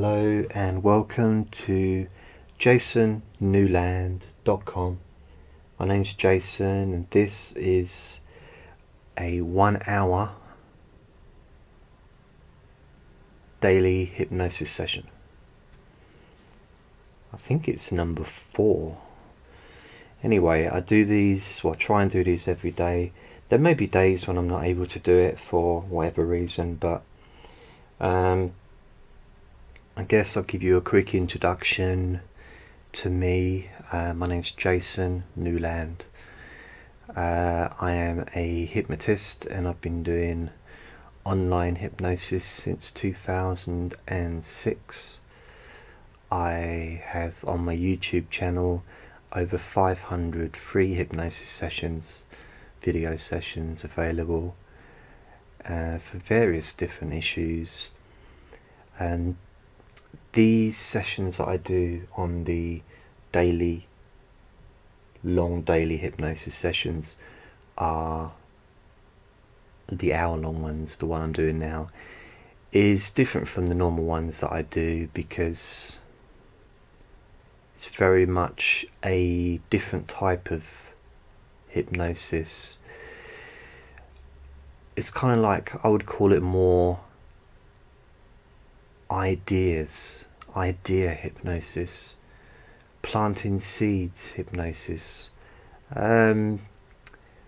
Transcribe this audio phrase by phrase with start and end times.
[0.00, 2.06] Hello and welcome to
[2.56, 5.00] jasonnewland.com.
[5.76, 8.20] My name's Jason and this is
[9.18, 10.36] a one hour
[13.60, 15.08] daily hypnosis session.
[17.34, 18.98] I think it's number four.
[20.22, 23.10] Anyway, I do these, well, I try and do these every day.
[23.48, 27.02] There may be days when I'm not able to do it for whatever reason, but
[27.98, 28.52] um,
[29.98, 32.20] I guess I'll give you a quick introduction
[32.92, 33.68] to me.
[33.90, 36.06] Uh, my name's Jason Newland.
[37.16, 40.50] Uh, I am a hypnotist and I've been doing
[41.24, 45.20] online hypnosis since 2006.
[46.30, 48.84] I have on my YouTube channel
[49.32, 52.22] over 500 free hypnosis sessions,
[52.80, 54.54] video sessions available
[55.64, 57.90] uh, for various different issues.
[59.00, 59.36] And
[60.32, 62.82] these sessions that I do on the
[63.32, 63.86] daily,
[65.24, 67.16] long daily hypnosis sessions
[67.76, 68.32] are
[69.90, 71.90] the hour long ones, the one I'm doing now,
[72.72, 75.98] is different from the normal ones that I do because
[77.74, 80.68] it's very much a different type of
[81.68, 82.78] hypnosis.
[84.96, 87.00] It's kind of like I would call it more
[89.10, 90.24] ideas,
[90.56, 92.16] idea hypnosis,
[93.02, 95.30] planting seeds hypnosis.
[95.94, 96.60] Um,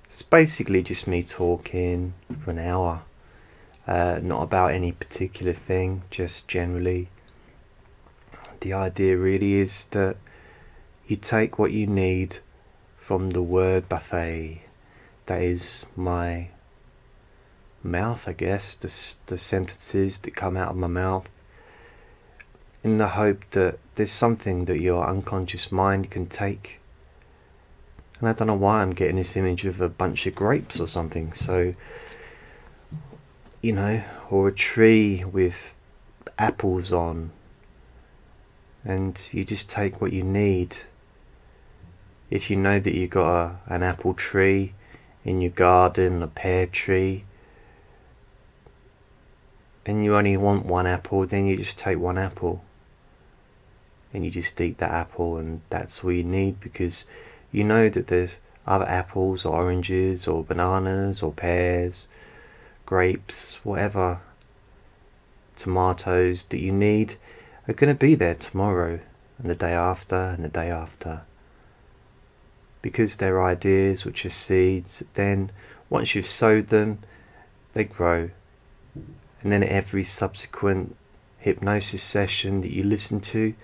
[0.04, 3.02] it's basically just me talking for an hour,
[3.86, 7.08] uh, not about any particular thing, just generally
[8.60, 10.16] the idea really is that
[11.06, 12.38] you take what you need
[12.96, 14.62] from the word buffet.
[15.26, 16.48] That is my
[17.82, 18.88] mouth, I guess, the,
[19.26, 21.28] the sentences that come out of my mouth,
[22.82, 26.80] in the hope that there's something that your unconscious mind can take.
[28.18, 30.86] And I don't know why I'm getting this image of a bunch of grapes or
[30.86, 31.32] something.
[31.34, 31.74] So,
[33.60, 35.74] you know, or a tree with
[36.38, 37.32] apples on
[38.84, 40.78] and you just take what you need.
[42.30, 44.72] If you know that you've got a, an apple tree
[45.24, 47.24] in your garden, a pear tree,
[49.84, 52.62] and you only want one apple, then you just take one apple
[54.12, 57.06] and you just eat that apple, and that's all you need because
[57.52, 62.06] you know that there's other apples or oranges or bananas or pears,
[62.86, 64.20] grapes, whatever,
[65.56, 67.14] tomatoes that you need
[67.68, 68.98] are going to be there tomorrow
[69.38, 71.22] and the day after and the day after.
[72.82, 75.52] Because they're ideas which are seeds, then
[75.88, 76.98] once you've sowed them,
[77.74, 78.30] they grow.
[79.42, 80.96] And then every subsequent
[81.38, 83.54] hypnosis session that you listen to,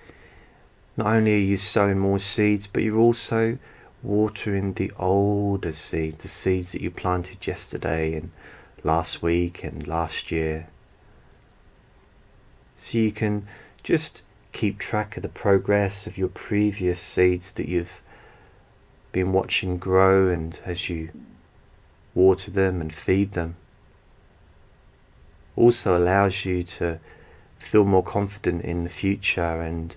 [0.97, 3.59] not only are you sowing more seeds, but you're also
[4.03, 8.31] watering the older seeds, the seeds that you planted yesterday and
[8.83, 10.69] last week and last year.
[12.77, 13.47] So you can
[13.83, 18.01] just keep track of the progress of your previous seeds that you've
[19.13, 21.11] been watching grow and as you
[22.15, 23.57] water them and feed them.
[25.57, 27.01] Also allows you to
[27.59, 29.97] feel more confident in the future and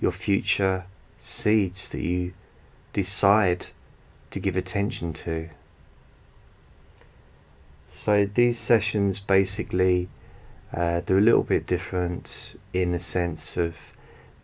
[0.00, 0.84] your future
[1.18, 2.32] seeds that you
[2.92, 3.66] decide
[4.30, 5.48] to give attention to.
[7.86, 10.08] So these sessions basically
[10.72, 13.94] uh, they're a little bit different in the sense of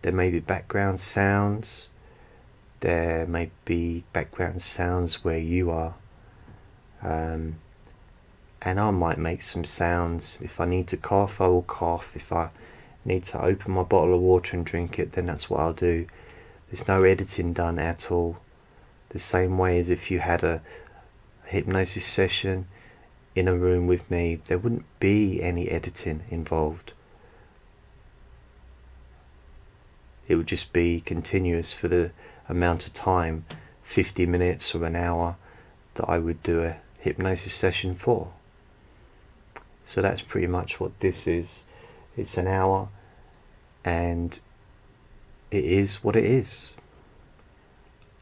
[0.02, 1.91] there may be background sounds,
[2.80, 5.94] there may be background sounds where you are,
[7.02, 7.56] um,
[8.60, 10.41] and I might make some sounds.
[10.41, 12.16] If I need to cough, I will cough.
[12.16, 12.50] If I
[13.04, 16.06] need to open my bottle of water and drink it, then that's what I'll do.
[16.68, 18.38] There's no editing done at all.
[19.10, 20.62] The same way as if you had a
[21.44, 22.66] hypnosis session
[23.34, 26.92] in a room with me, there wouldn't be any editing involved.
[30.28, 32.12] It would just be continuous for the
[32.48, 33.44] amount of time
[33.82, 35.36] 50 minutes or an hour
[35.94, 38.32] that I would do a hypnosis session for.
[39.84, 41.66] So that's pretty much what this is.
[42.16, 42.88] It's an hour
[43.84, 44.38] and
[45.50, 46.70] it is what it is.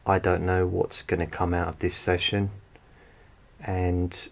[0.05, 2.51] I don't know what's going to come out of this session
[3.59, 4.29] and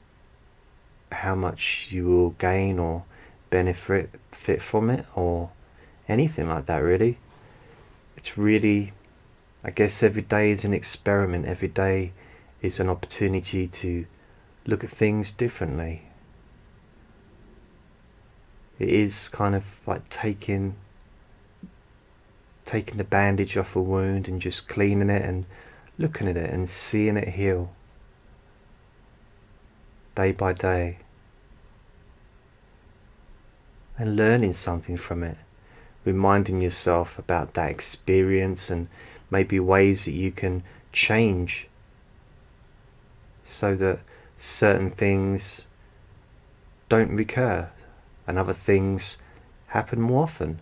[1.11, 3.03] how much you will gain or
[3.49, 5.49] benefit fit from it or
[6.07, 7.17] anything like that really.
[8.15, 8.93] It's really
[9.61, 11.45] i guess every day is an experiment.
[11.45, 12.13] Every day
[12.61, 14.05] is an opportunity to
[14.65, 16.08] look at things differently
[18.79, 20.75] it is kind of like taking
[22.65, 25.45] taking the bandage off a wound and just cleaning it and
[25.97, 27.71] looking at it and seeing it heal
[30.15, 30.97] day by day
[33.97, 35.37] and learning something from it,
[36.05, 38.87] reminding yourself about that experience and
[39.29, 41.67] maybe ways that you can change
[43.43, 43.99] so that
[44.37, 45.67] certain things
[46.87, 47.69] don't recur
[48.29, 49.17] and other things
[49.67, 50.59] happen more often.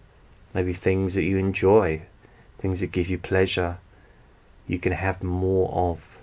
[0.54, 2.04] Maybe things that you enjoy,
[2.60, 3.78] things that give you pleasure,
[4.68, 6.18] you can have more of.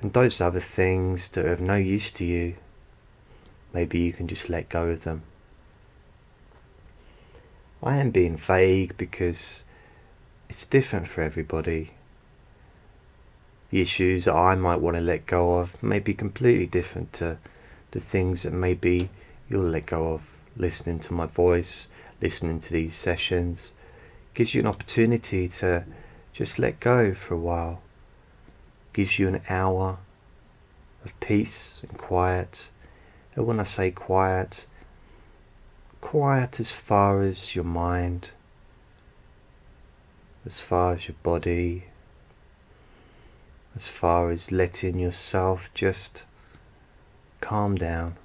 [0.00, 2.54] And those other things that are of no use to you,
[3.74, 5.22] maybe you can just let go of them.
[7.82, 9.64] I am being vague because
[10.48, 11.90] it's different for everybody.
[13.68, 17.36] The issues that I might want to let go of may be completely different to
[17.90, 19.10] the things that maybe
[19.48, 20.30] you'll let go of.
[20.56, 23.72] Listening to my voice, listening to these sessions,
[24.34, 25.84] gives you an opportunity to
[26.32, 27.82] just let go for a while.
[28.92, 29.98] Gives you an hour
[31.04, 32.70] of peace and quiet.
[33.34, 34.66] And when I say quiet,
[36.00, 38.30] quiet as far as your mind,
[40.46, 41.86] as far as your body,
[43.74, 46.24] as far as letting yourself just
[47.40, 48.16] calm down.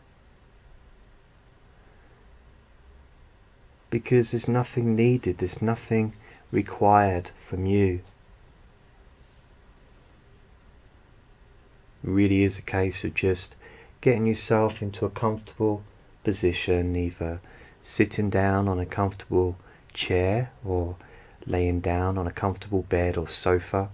[3.89, 6.13] Because there's nothing needed, there's nothing
[6.51, 8.01] required from you.
[12.03, 13.55] It really is a case of just
[14.01, 15.83] getting yourself into a comfortable
[16.23, 17.41] position, either
[17.83, 19.57] sitting down on a comfortable
[19.93, 20.95] chair or
[21.45, 23.89] laying down on a comfortable bed or sofa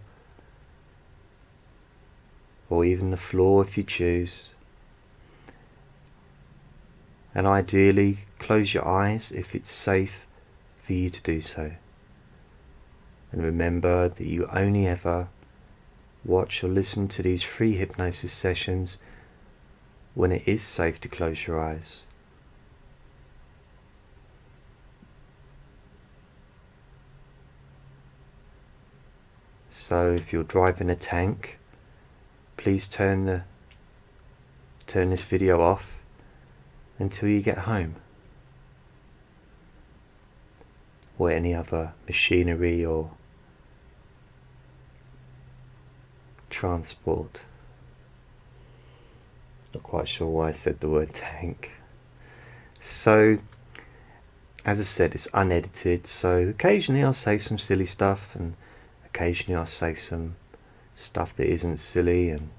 [2.69, 4.49] or even the floor if you choose.
[7.35, 10.25] And ideally, close your eyes if it's safe
[10.77, 11.73] for you to do so.
[13.33, 15.27] And remember that you only ever
[16.23, 18.99] watch or listen to these free hypnosis sessions
[20.13, 22.03] when it is safe to close your eyes.
[29.69, 31.59] So if you're driving a tank,
[32.55, 33.43] please turn the
[34.87, 35.94] turn this video off
[36.99, 37.95] until you get home.
[41.17, 43.11] Or any other machinery or
[46.49, 47.43] transport.
[49.73, 51.71] Not quite sure why I said the word tank.
[52.79, 53.39] So,
[54.65, 58.55] as I said, it's unedited, so occasionally I'll say some silly stuff and
[59.05, 60.35] occasionally I'll say some
[60.95, 62.49] stuff that isn't silly, and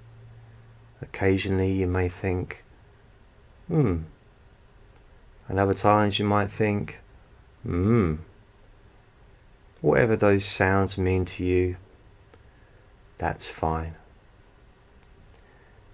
[1.02, 2.64] occasionally you may think,
[3.68, 4.02] hmm.
[5.48, 6.98] And other times you might think,
[7.62, 8.16] hmm.
[9.80, 11.76] Whatever those sounds mean to you,
[13.18, 13.94] that's fine.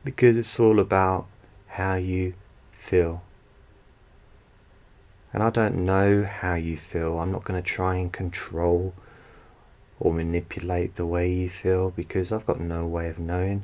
[0.04, 1.26] Because it's all about
[1.66, 2.34] how you
[2.72, 3.22] feel.
[5.32, 7.18] And I don't know how you feel.
[7.18, 8.94] I'm not going to try and control
[9.98, 13.62] or manipulate the way you feel because I've got no way of knowing.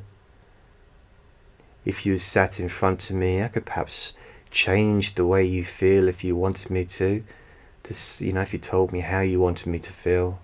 [1.84, 4.14] If you sat in front of me, I could perhaps
[4.50, 7.24] change the way you feel if you wanted me to.
[7.84, 10.40] To you know, if you told me how you wanted me to feel.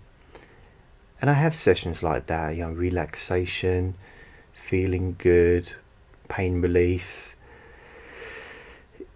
[1.21, 3.95] And I have sessions like that, you know, relaxation,
[4.53, 5.73] feeling good,
[6.29, 7.35] pain relief,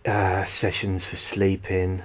[0.07, 2.03] uh, sessions for sleeping,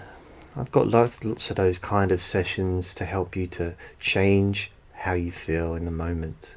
[0.56, 5.14] I've got lots, lots of those kind of sessions to help you to change how
[5.14, 6.56] you feel in the moment.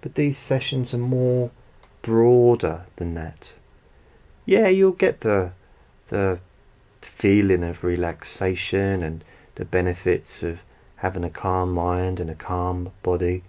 [0.00, 1.52] But these sessions are more
[2.02, 3.54] broader than that.
[4.48, 5.52] Yeah, you'll get the
[6.08, 6.40] the
[7.02, 9.22] feeling of relaxation and
[9.56, 10.62] the benefits of
[10.96, 13.42] having a calm mind and a calm body,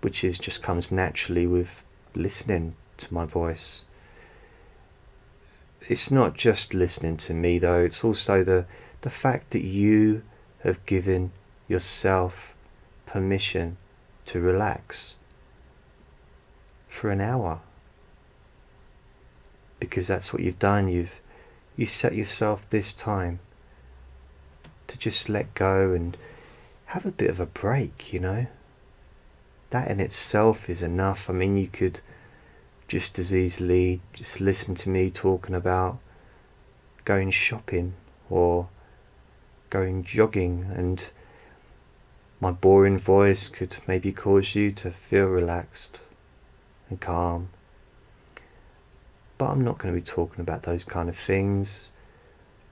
[0.00, 1.84] which is just comes naturally with
[2.14, 3.84] listening to my voice
[5.88, 8.66] it's not just listening to me though, it's also the,
[9.02, 10.22] the fact that you
[10.62, 11.30] have given
[11.68, 12.54] yourself
[13.06, 13.76] permission
[14.26, 15.16] to relax
[16.88, 17.60] for an hour.
[19.80, 20.88] Because that's what you've done.
[20.88, 21.20] You've
[21.76, 23.40] you set yourself this time
[24.86, 26.16] to just let go and
[26.86, 28.46] have a bit of a break, you know.
[29.70, 31.28] That in itself is enough.
[31.28, 32.00] I mean, you could
[32.86, 35.98] just as easily just listen to me talking about
[37.04, 37.94] going shopping
[38.30, 38.68] or
[39.70, 41.10] going jogging and
[42.40, 46.00] my boring voice could maybe cause you to feel relaxed
[46.90, 47.48] and calm.
[49.36, 51.90] But I'm not going to be talking about those kind of things.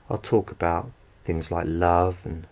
[0.08, 0.90] I'll talk about
[1.24, 2.46] things like love and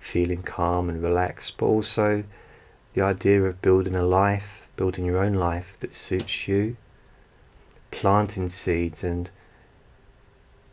[0.00, 2.24] feeling calm and relaxed, but also
[2.94, 6.76] the idea of building a life, building your own life that suits you,
[7.90, 9.30] planting seeds, and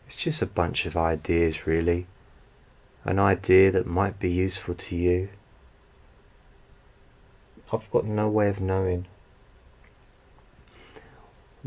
[0.07, 2.07] it's just a bunch of ideas, really.
[3.03, 5.29] An idea that might be useful to you.
[7.71, 9.05] I've got no way of knowing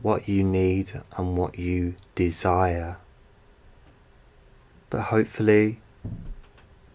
[0.03, 2.97] what you need and what you desire.
[4.91, 5.81] But hopefully,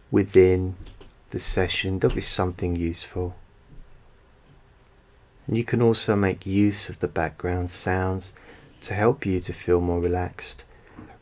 [0.09, 0.75] within
[1.29, 3.35] the session, there'll be something useful.
[5.47, 8.33] And you can also make use of the background sounds
[8.81, 10.63] to help you to feel more relaxed,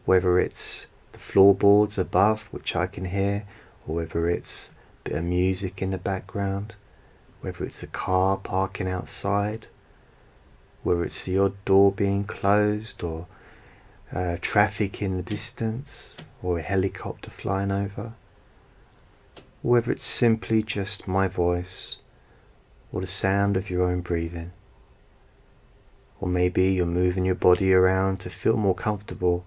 [0.06, 3.46] whether it's the floorboards above, which I can hear,
[3.88, 6.76] or whether it's a bit of music in the background,
[7.42, 9.68] whether it's a car parking outside
[10.84, 13.28] whether it's the odd door being closed or
[14.12, 18.14] uh, traffic in the distance or a helicopter flying over,
[19.62, 21.98] whether it's simply just my voice
[22.92, 24.52] or the sound of your own breathing.
[26.20, 29.46] Or maybe you're moving your body around to feel more comfortable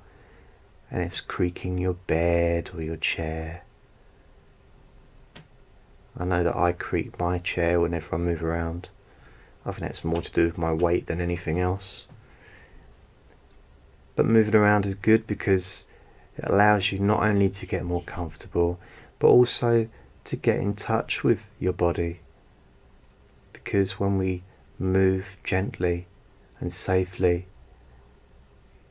[0.91, 3.63] and it's creaking your bed or your chair.
[6.17, 8.89] I know that I creak my chair whenever I move around.
[9.67, 12.07] I think that's more to do with my weight than anything else.
[14.17, 15.87] But moving around is good because
[16.37, 18.79] it allows you not only to get more comfortable,
[19.19, 19.89] but also
[20.25, 22.21] to get in touch with your body.
[23.53, 24.43] Because when we
[24.79, 26.07] move gently
[26.61, 27.47] and safely,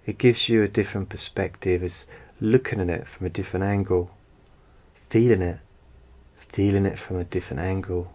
[0.06, 1.84] it gives you a different perspective.
[1.84, 2.08] It's
[2.42, 4.12] looking at it from a different angle,
[4.96, 5.60] feeling it,
[6.36, 8.12] feeling it from a different angle.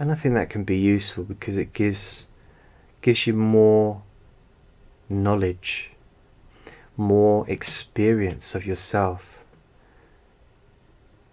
[0.00, 2.28] And I think that can be useful because it gives
[3.02, 4.02] gives you more
[5.10, 5.90] knowledge,
[6.96, 9.44] more experience of yourself,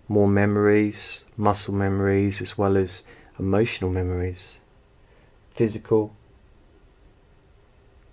[0.10, 3.06] more memories, muscle memories, as well as
[3.40, 4.58] emotional memories,
[5.52, 6.14] physical,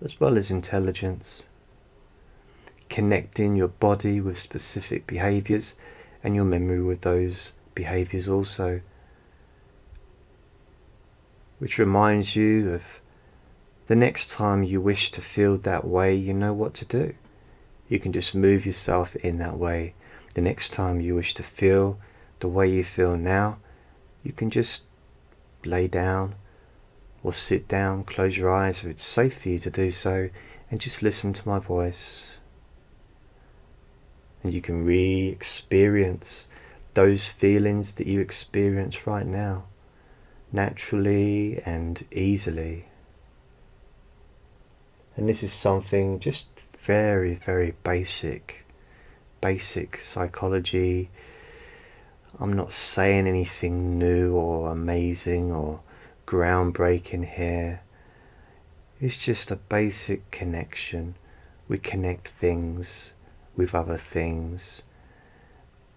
[0.04, 1.42] as well as intelligence.
[2.88, 5.74] Connecting your body with specific behaviors
[6.22, 8.82] and your memory with those behaviors also
[11.64, 13.00] which reminds you of
[13.86, 17.14] the next time you wish to feel that way, you know what to do.
[17.88, 19.94] You can just move yourself in that way.
[20.34, 21.98] The next time you wish to feel
[22.40, 23.56] the way you feel now,
[24.22, 24.84] you can just
[25.64, 26.34] lay down
[27.22, 30.28] or sit down, close your eyes if it's safe for you to do so,
[30.70, 32.24] and just listen to my voice.
[34.42, 36.48] And you can re experience
[36.92, 39.64] those feelings that you experience right now
[40.54, 42.84] naturally and easily.
[45.16, 46.46] And this is something just
[46.78, 48.64] very, very basic,
[49.40, 51.10] basic psychology.
[52.38, 55.80] I'm not saying anything new or amazing or
[56.24, 57.80] groundbreaking here.
[59.00, 61.16] It's just a basic connection.
[61.66, 63.12] We connect things
[63.56, 64.82] with other things.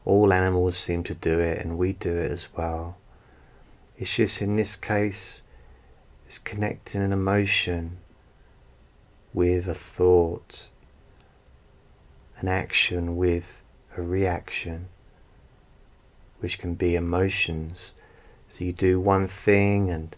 [0.03, 2.97] All animals seem to do it, and we do it as well.
[3.99, 5.41] It's just in this case,
[6.27, 7.97] it's connecting an emotion
[9.33, 10.67] with a thought,
[12.37, 13.63] an action with
[13.95, 14.89] a reaction,
[16.39, 17.93] which can be emotions.
[18.49, 20.15] So you do one thing and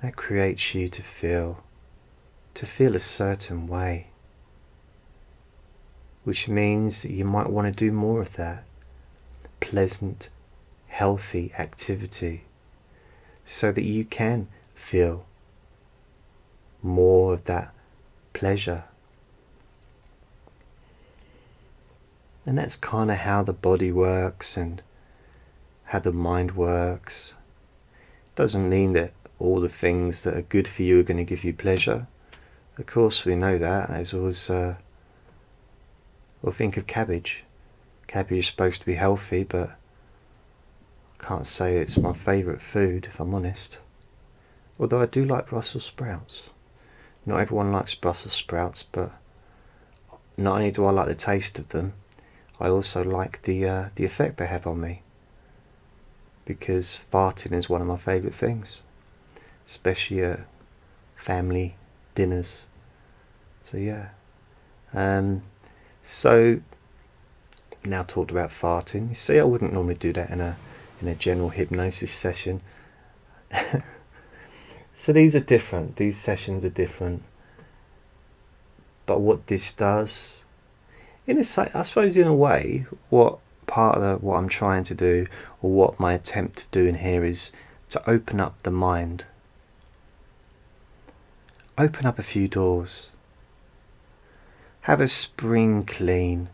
[0.00, 1.64] that creates you to feel,
[2.54, 4.08] to feel a certain way,
[6.22, 8.64] which means that you might want to do more of that
[9.58, 10.28] pleasant
[10.94, 12.44] healthy activity
[13.44, 14.46] so that you can
[14.76, 15.26] feel
[16.84, 17.74] more of that
[18.32, 18.84] pleasure.
[22.46, 24.80] And that's kind of how the body works and
[25.86, 27.34] how the mind works.
[28.36, 31.42] Doesn't mean that all the things that are good for you are going to give
[31.42, 32.06] you pleasure.
[32.78, 33.90] Of course, we know that.
[33.90, 34.76] As always, uh,
[36.40, 37.42] well, think of cabbage.
[38.06, 39.76] Cabbage is supposed to be healthy, but
[41.24, 43.78] can't say it's my favourite food, if I'm honest.
[44.78, 46.42] Although I do like Brussels sprouts.
[47.24, 49.10] Not everyone likes Brussels sprouts, but
[50.36, 51.94] not only do I like the taste of them,
[52.60, 55.00] I also like the uh, the effect they have on me.
[56.44, 58.82] Because farting is one of my favourite things,
[59.66, 60.40] especially at
[61.16, 61.76] family
[62.14, 62.64] dinners.
[63.62, 64.08] So yeah.
[64.92, 65.40] Um,
[66.02, 66.60] so
[67.82, 69.08] now talked about farting.
[69.08, 70.56] You see, I wouldn't normally do that in a
[71.04, 72.60] in a general hypnosis session.
[74.94, 77.22] so these are different, these sessions are different.
[79.06, 80.44] But what this does
[81.26, 84.94] in a I suppose in a way, what part of the, what I'm trying to
[84.94, 85.26] do,
[85.62, 87.50] or what my attempt of doing here is
[87.90, 89.24] to open up the mind.
[91.78, 93.08] Open up a few doors.
[94.82, 96.50] Have a spring clean.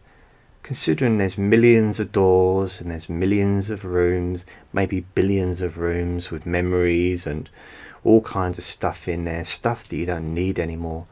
[0.63, 6.47] Considering there's millions of doors and there's millions of rooms, maybe billions of rooms with
[6.47, 7.49] memories and
[8.05, 11.07] all kinds of stuff in there, stuff that you don't need anymore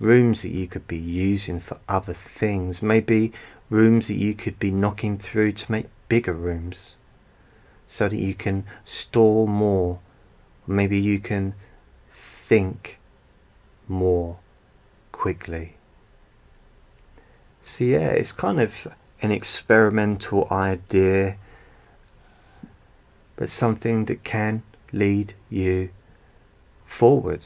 [0.00, 3.32] rooms that you could be using for other things, maybe
[3.68, 6.96] rooms that you could be knocking through to make bigger rooms
[7.86, 10.00] so that you can store more.
[10.66, 11.54] Maybe you can
[12.12, 12.98] think
[13.86, 14.38] more
[15.12, 15.76] quickly.
[17.62, 18.88] So, yeah, it's kind of
[19.22, 21.36] an experimental idea,
[23.36, 24.62] but something that can
[24.92, 25.90] lead you
[26.84, 27.44] forward.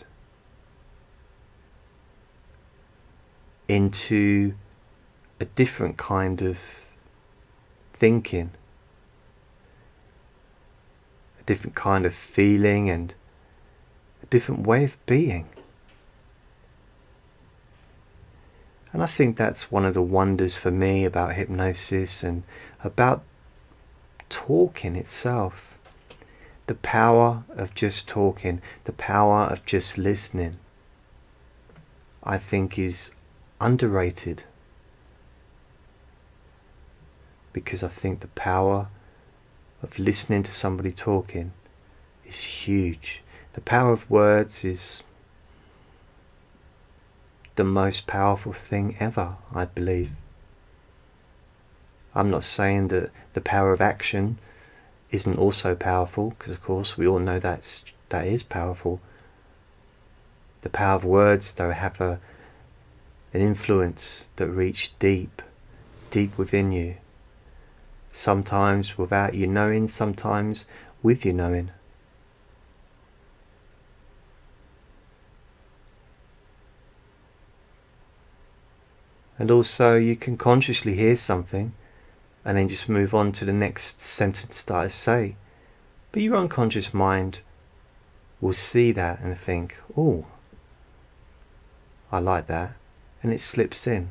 [3.68, 4.54] into
[5.40, 6.58] a different kind of
[7.92, 8.50] thinking,
[11.40, 13.14] a different kind of feeling, and
[14.22, 15.48] a different way of being.
[18.94, 22.44] And I think that's one of the wonders for me about hypnosis and
[22.84, 23.24] about
[24.28, 25.76] talking itself.
[26.68, 30.58] The power of just talking, the power of just listening,
[32.22, 33.16] I think is
[33.60, 34.44] underrated
[37.52, 38.88] because I think the power
[39.82, 41.52] of listening to somebody talking
[42.24, 43.24] is huge.
[43.54, 45.03] The power of words is
[47.56, 50.10] the most powerful thing ever, I believe.
[52.14, 54.38] I'm not saying that the power of action
[55.10, 59.00] isn't also powerful, because of course we all know that's, that is powerful.
[60.62, 62.20] The power of words, though, have a
[63.34, 65.42] an influence that reached deep,
[66.10, 66.94] deep within you.
[68.12, 70.66] Sometimes without you knowing, sometimes
[71.02, 71.70] with you knowing.
[79.38, 81.72] And also, you can consciously hear something
[82.44, 85.36] and then just move on to the next sentence that I say.
[86.12, 87.40] But your unconscious mind
[88.40, 90.26] will see that and think, oh,
[92.12, 92.74] I like that
[93.24, 94.10] and it slips in.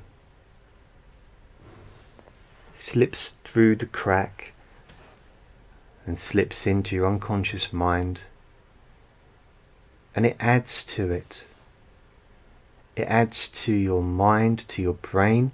[2.74, 4.52] Slips through the crack
[6.06, 8.24] and slips into your unconscious mind
[10.16, 11.46] and it adds to it.
[12.95, 15.51] It adds to your mind, to your brain,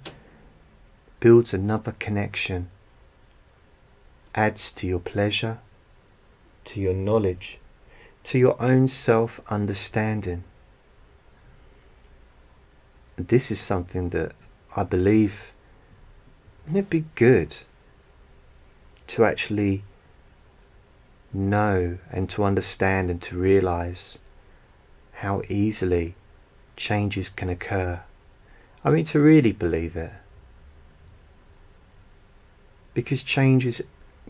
[1.20, 2.70] builds another connection,
[4.34, 5.58] adds to your pleasure,
[6.64, 7.58] to your knowledge,
[8.24, 10.44] to your own self understanding
[13.28, 14.32] this is something that
[14.76, 15.52] I believe
[16.66, 17.58] wouldn't it be good
[19.08, 19.82] to actually
[21.32, 24.18] know and to understand and to realize
[25.14, 26.14] how easily
[26.80, 28.00] changes can occur.
[28.82, 30.12] I mean, to really believe it.
[32.94, 33.82] Because changes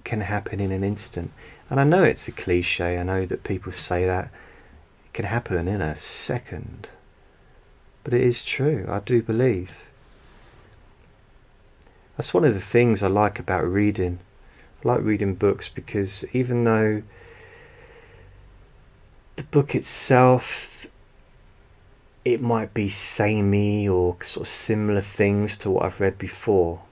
[0.02, 1.30] can happen in an instant.
[1.70, 5.68] And I know it's a cliche, I know that people say that it can happen
[5.68, 6.88] in a second.
[8.02, 9.86] But it is true, I do believe.
[12.16, 14.18] That's one of the things I like about reading.
[14.84, 17.04] I like reading books because even though
[19.36, 20.88] the book itself
[22.24, 26.82] it might be samey or sort of similar things to what I've read before.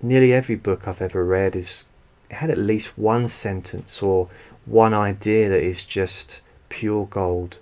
[0.00, 1.88] Nearly every book I've ever read is
[2.30, 4.28] had at least one sentence or
[4.66, 7.58] one idea that is just pure gold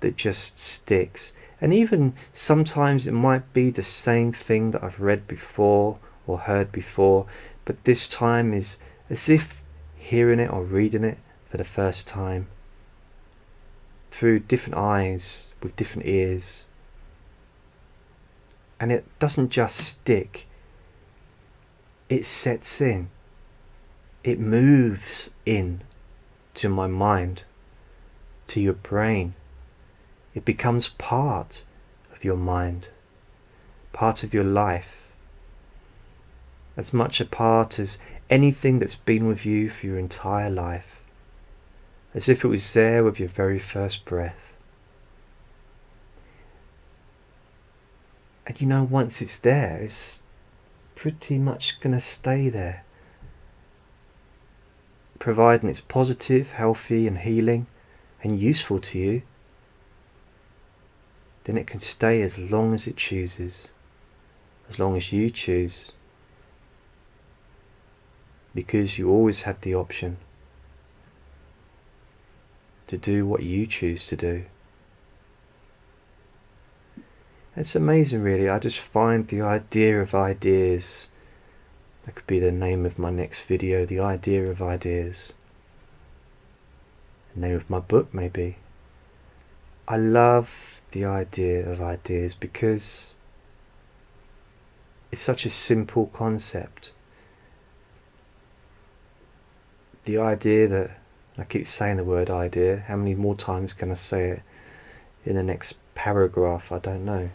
[0.00, 1.32] that just sticks.
[1.62, 6.70] And even sometimes it might be the same thing that I've read before or heard
[6.70, 7.24] before,
[7.64, 9.62] but this time is as if
[9.96, 11.16] hearing it or reading it
[11.48, 12.48] for the first time
[14.14, 16.66] through different eyes with different ears.
[18.78, 20.46] And it doesn't just stick,
[22.08, 23.10] it sets in,
[24.22, 25.82] it moves in
[26.54, 27.42] to my mind,
[28.46, 29.34] to your brain.
[30.32, 31.64] It becomes part
[32.12, 32.90] of your mind,
[33.92, 35.08] part of your life,
[36.76, 37.98] as much a part as
[38.30, 40.93] anything that's been with you for your entire life,
[42.14, 44.52] as if it was there with your very first breath.
[48.46, 50.22] And you know, once it's there, it's
[50.94, 52.84] pretty much going to stay there.
[55.18, 57.66] Providing it's positive, healthy, and healing,
[58.22, 59.22] and useful to you
[61.44, 63.68] then it can stay as long as it chooses.
[64.70, 65.92] as long as you choose.
[68.54, 70.16] Because you always have the option
[72.86, 74.44] to do what you choose to do.
[77.56, 78.48] It's amazing, really.
[78.48, 81.08] I just find the idea of ideas.
[82.04, 83.86] That could be the name of my next video.
[83.86, 85.32] The idea of ideas.
[87.34, 88.56] The name of my book, maybe.
[89.86, 93.14] I love the idea of ideas because
[95.12, 96.90] it's such a simple concept.
[100.06, 100.98] The idea that
[101.36, 102.84] I keep saying the word idea.
[102.86, 104.42] How many more times can I say it
[105.24, 106.70] in the next paragraph?
[106.70, 107.30] I don't know.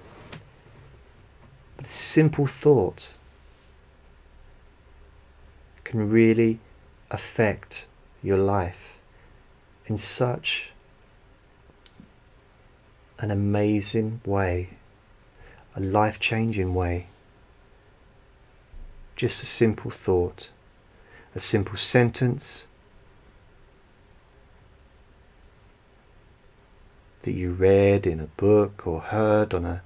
[1.76, 3.10] But a simple thought
[5.84, 6.60] can really
[7.12, 7.88] affect
[8.24, 9.02] your life
[9.88, 10.72] in such
[13.18, 14.70] an amazing way,
[15.76, 17.08] a life changing way.
[19.18, 20.50] Just a simple thought,
[21.36, 22.68] a simple sentence
[27.24, 29.82] that you read in a book or heard on a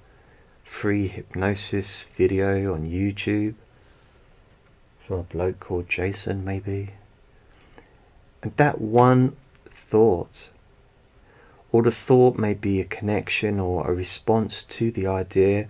[0.63, 3.55] free hypnosis video on YouTube
[5.05, 6.91] from a bloke called Jason, maybe.
[8.41, 9.35] And that one
[9.69, 10.49] thought,
[11.71, 15.67] or the thought may be a connection or a response to the idea,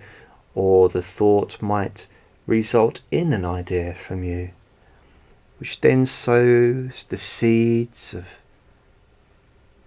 [0.54, 2.08] or the thought might
[2.45, 4.52] result in an idea from you,
[5.60, 8.28] which then sows the seeds of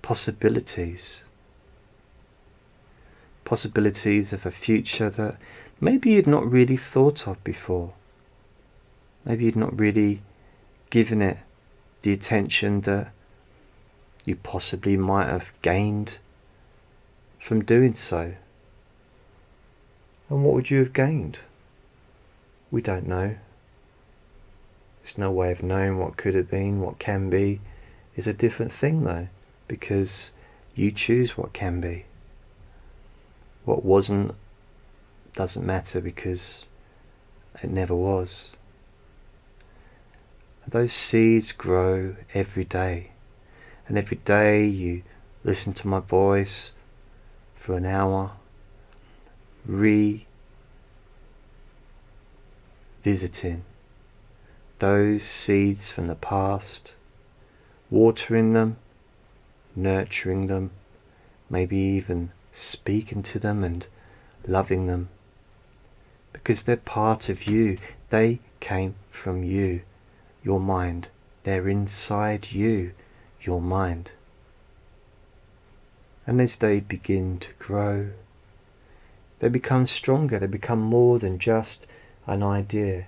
[0.03, 1.23] possibilities
[3.46, 5.37] possibilities of a future that
[5.80, 7.94] maybe you'd not really thought of before.
[9.24, 10.20] Maybe you'd not really
[10.90, 11.38] given it
[12.02, 13.12] the attention that
[14.26, 16.18] you possibly might have gained
[17.38, 18.35] from doing so.
[20.28, 21.38] And what would you have gained?
[22.72, 23.37] We don't know.
[25.02, 27.61] There's no way of knowing what could have been, what can be,
[28.16, 29.28] is a different thing though,
[29.68, 30.32] because
[30.74, 32.06] you choose what can be.
[33.66, 34.33] What wasn't
[35.35, 36.66] doesn't matter because
[37.62, 38.52] it never was.
[40.66, 43.11] Those seeds grow every day.
[43.88, 45.02] And every day you
[45.42, 46.72] listen to my voice
[47.55, 48.33] for an hour,
[49.66, 50.26] revisiting
[54.79, 56.94] those seeds from the past,
[57.90, 58.76] watering them,
[59.74, 60.70] nurturing them,
[61.50, 63.87] maybe even speaking to them and
[64.47, 65.09] loving them.
[66.33, 67.79] Because they're part of you.
[68.11, 69.83] They came from you,
[70.42, 71.09] your mind.
[71.45, 72.92] They're inside you,
[73.40, 74.12] your mind.
[76.27, 78.11] And as they begin to grow,
[79.38, 81.87] they become stronger, they become more than just
[82.27, 83.07] an idea.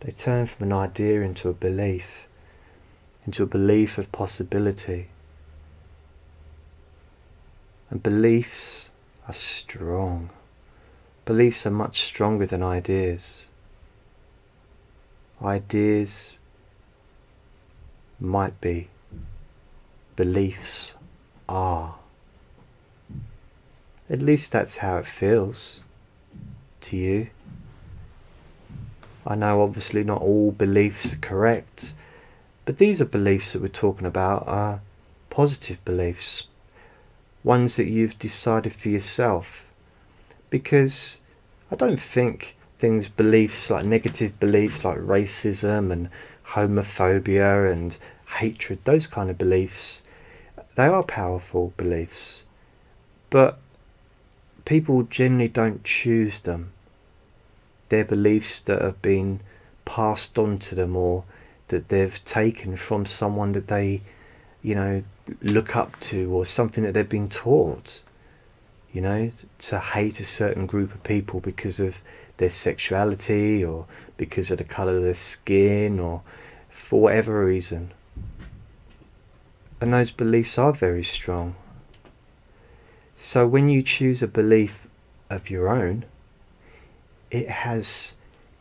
[0.00, 2.26] They turn from an idea into a belief,
[3.26, 5.08] into a belief of possibility,
[7.90, 8.90] and beliefs
[9.26, 10.30] are strong.
[11.24, 13.46] Beliefs are much stronger than ideas.
[15.42, 16.38] Ideas
[18.20, 18.88] might be,
[20.16, 20.94] beliefs
[21.48, 21.96] are.
[24.10, 25.80] At least that's how it feels
[26.80, 27.28] to you.
[29.26, 31.92] I know obviously not all beliefs are correct,
[32.64, 34.80] but these are beliefs that we're talking about are
[35.28, 36.48] positive beliefs,
[37.44, 39.66] ones that you've decided for yourself.
[40.50, 41.20] Because
[41.70, 46.08] I don't think things, beliefs like negative beliefs like racism and
[46.46, 47.96] homophobia and
[48.38, 50.04] hatred, those kind of beliefs,
[50.74, 52.44] they are powerful beliefs.
[53.30, 53.58] But
[54.64, 56.72] people generally don't choose them.
[57.88, 59.40] They're beliefs that have been
[59.84, 61.24] passed on to them or
[61.68, 64.02] that they've taken from someone that they,
[64.62, 65.02] you know,
[65.42, 68.02] look up to or something that they've been taught.
[68.92, 72.00] You know, to hate a certain group of people because of
[72.38, 73.86] their sexuality or
[74.16, 76.22] because of the colour of their skin or
[76.70, 77.92] for whatever reason.
[79.80, 81.54] And those beliefs are very strong.
[83.16, 84.88] So when you choose a belief
[85.28, 86.04] of your own,
[87.30, 88.14] it has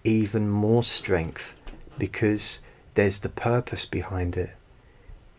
[0.03, 1.53] even more strength
[1.97, 2.62] because
[2.95, 4.49] there's the purpose behind it.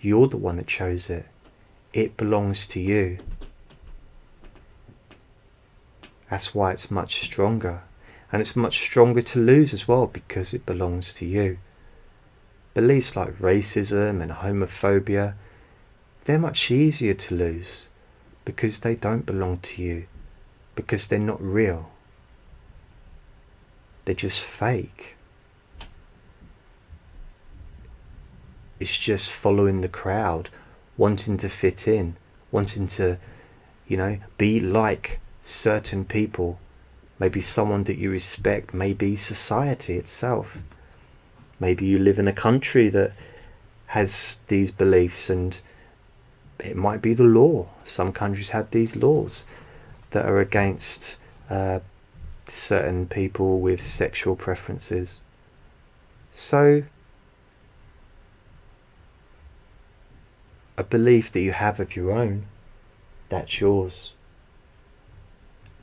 [0.01, 1.27] You're the one that chose it.
[1.93, 3.19] It belongs to you.
[6.31, 7.83] That's why it's much stronger.
[8.31, 11.59] And it's much stronger to lose as well because it belongs to you.
[12.75, 15.35] Beliefs like racism and homophobia,
[16.25, 17.89] they're much easier to lose
[18.45, 20.07] because they don't belong to you,
[20.75, 21.91] because they're not real.
[24.09, 25.18] they're just fake.
[28.81, 30.51] It's just following the crowd,
[30.97, 32.17] wanting to fit in,
[32.53, 33.19] wanting to,
[33.87, 36.59] you know, be like certain people.
[37.19, 40.63] Maybe someone that you respect, maybe society itself.
[41.59, 43.13] Maybe you live in a country that
[43.87, 45.59] has these beliefs and
[46.61, 47.69] it might be the law.
[47.85, 49.45] Some countries have these laws
[50.11, 51.17] that are against
[51.51, 51.81] uh,
[52.47, 55.21] certain people with sexual preferences.
[56.33, 56.85] So,
[60.79, 62.47] a belief that you have of your own,
[63.29, 64.13] that's yours.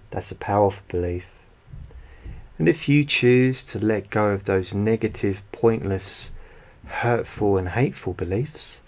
[0.09, 1.25] That's a powerful belief.
[2.57, 6.31] And if you choose to let go of those negative, pointless,
[6.87, 8.81] hurtful, and hateful beliefs,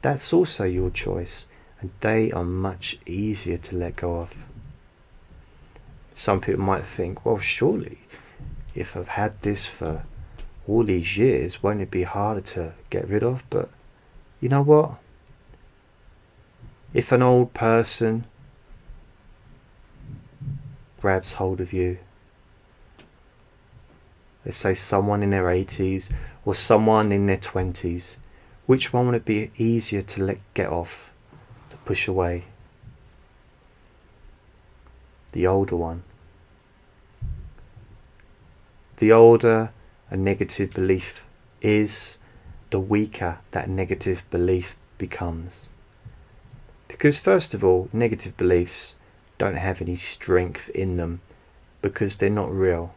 [0.00, 1.46] that's also your choice,
[1.78, 4.34] and they are much easier to let go of.
[6.14, 7.98] Some people might think, well, surely
[8.74, 10.06] if I've had this for
[10.66, 13.44] all these years, won't it be harder to get rid of?
[13.50, 13.68] But
[14.40, 15.03] you know what?
[16.94, 18.24] If an old person
[21.00, 21.98] grabs hold of you,
[24.46, 26.10] let's say someone in their 80s
[26.46, 28.16] or someone in their 20s,
[28.64, 31.10] which one would it be easier to let get off,
[31.68, 32.44] to push away?
[35.34, 36.04] the older one.
[38.98, 39.72] The older
[40.08, 41.26] a negative belief
[41.60, 42.18] is,
[42.70, 45.70] the weaker that negative belief becomes.
[46.94, 48.94] Because, first of all, negative beliefs
[49.36, 51.20] don't have any strength in them
[51.82, 52.94] because they're not real,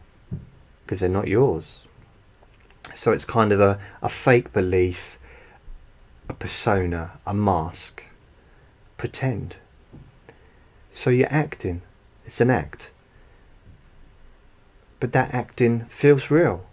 [0.84, 1.84] because they're not yours.
[2.94, 5.18] So it's kind of a, a fake belief,
[6.28, 8.04] a persona, a mask.
[8.96, 9.56] Pretend.
[10.92, 11.82] So you're acting
[12.24, 12.92] it's an act.
[15.00, 16.64] But that acting feels real.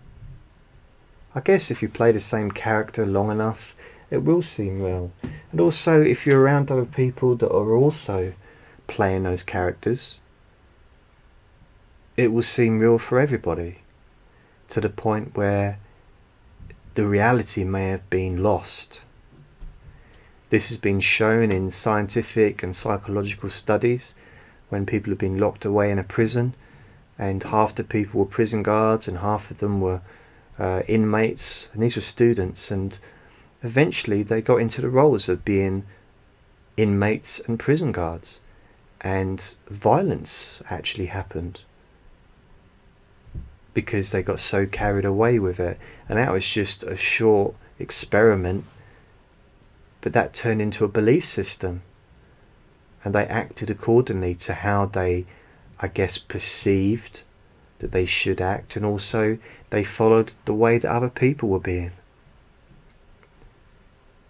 [1.33, 3.74] I guess if you play the same character long enough,
[4.09, 5.11] it will seem real.
[5.51, 8.33] And also, if you're around other people that are also
[8.87, 10.19] playing those characters,
[12.17, 13.79] it will seem real for everybody
[14.69, 15.79] to the point where
[16.95, 19.01] the reality may have been lost.
[20.49, 24.15] This has been shown in scientific and psychological studies
[24.69, 26.53] when people have been locked away in a prison,
[27.19, 30.01] and half the people were prison guards and half of them were
[30.57, 32.97] uh, inmates, and these were students, and
[33.65, 35.83] eventually they got into the roles of being
[36.77, 38.41] inmates and prison guards,
[39.01, 41.61] and violence actually happened
[43.73, 48.63] because they got so carried away with it, and that was just a short experiment,
[50.01, 51.81] but that turned into a belief system
[53.03, 55.25] and they acted accordingly to how they,
[55.79, 57.23] I guess, perceived
[57.77, 59.37] that they should act, and also
[59.69, 61.91] they followed the way that other people were being.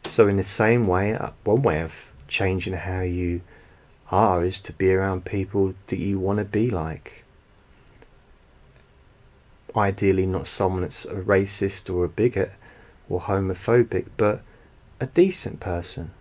[0.05, 3.41] So, in the same way, uh, one way of changing how you
[4.11, 7.23] are is to be around people that you want to be like.
[9.75, 12.51] Ideally, not someone that's a racist or a bigot
[13.09, 14.41] or homophobic, but
[14.99, 16.11] a decent person.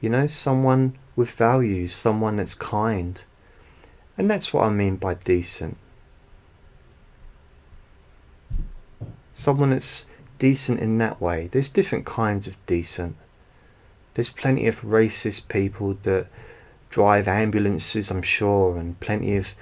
[0.00, 3.24] You know, someone with values, someone that's kind.
[4.18, 5.78] And that's what I mean by decent.
[9.32, 10.06] Someone that's
[10.38, 11.48] decent in that way.
[11.48, 13.16] There's different kinds of decent.
[14.14, 16.26] There's plenty of racist people that
[16.90, 19.54] drive ambulances, I'm sure, and plenty of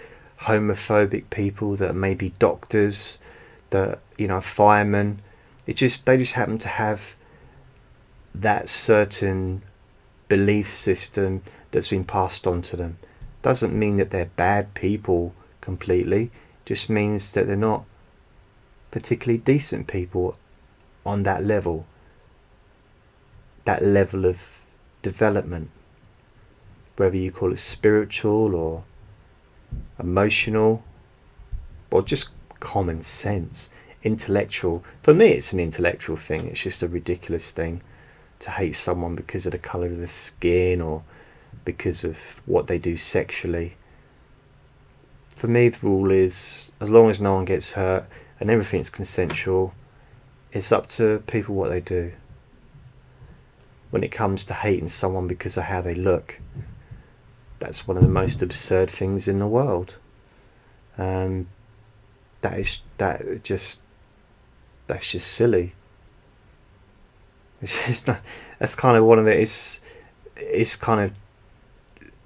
[0.42, 3.18] homophobic people that may be doctors,
[3.70, 5.20] that you know, firemen.
[5.66, 7.16] It just they just happen to have
[8.34, 9.62] that certain
[10.28, 12.98] belief system that's been passed on to them.
[13.42, 16.30] Doesn't mean that they're bad people completely,
[16.64, 17.84] just means that they're not
[18.90, 20.36] particularly decent people
[21.04, 21.86] on that level,
[23.64, 24.60] that level of
[25.02, 25.70] development,
[26.96, 28.84] whether you call it spiritual or
[29.98, 30.82] emotional
[31.90, 33.70] or just common sense,
[34.02, 34.82] intellectual.
[35.02, 37.82] For me, it's an intellectual thing, it's just a ridiculous thing
[38.40, 41.02] to hate someone because of the colour of the skin or
[41.64, 43.76] because of what they do sexually.
[45.36, 48.06] For me, the rule is as long as no one gets hurt
[48.40, 49.74] and everything's consensual,
[50.54, 52.12] it's up to people what they do.
[53.90, 56.40] When it comes to hating someone because of how they look,
[57.58, 59.98] that's one of the most absurd things in the world.
[60.96, 61.48] Um,
[62.40, 63.80] that is that just
[64.86, 65.74] that's just silly.
[67.60, 68.20] It's, it's not,
[68.58, 69.80] that's kind of one of the it's
[70.36, 71.12] it's kind of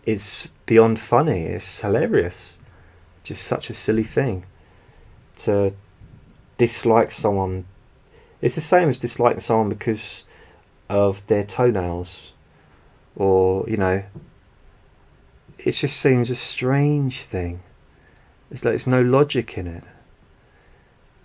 [0.04, 1.42] it's beyond funny.
[1.42, 2.58] It's hilarious.
[3.24, 4.44] just such a silly thing
[5.38, 5.72] to
[6.58, 7.64] dislike someone.
[8.40, 10.24] It's the same as disliking someone because
[10.88, 12.32] of their toenails,
[13.16, 14.04] or you know.
[15.58, 17.60] It just seems a strange thing.
[18.50, 19.82] It's like there's no logic in it.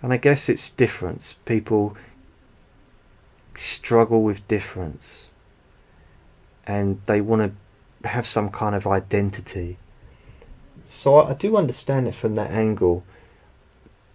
[0.02, 1.34] And I guess it's difference.
[1.44, 1.96] People
[3.54, 5.28] struggle with difference
[6.66, 7.54] and they want
[8.02, 9.78] to have some kind of identity.
[10.86, 13.04] So I, I do understand it from that angle.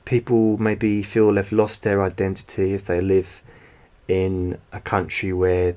[0.09, 3.41] People maybe feel they've lost their identity if they live
[4.07, 5.75] in a country where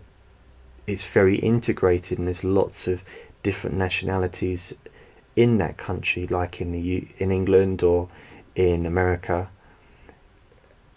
[0.87, 3.05] it's very integrated and there's lots of
[3.43, 4.75] different nationalities
[5.37, 8.09] in that country, like in the U- in England or
[8.55, 9.51] in America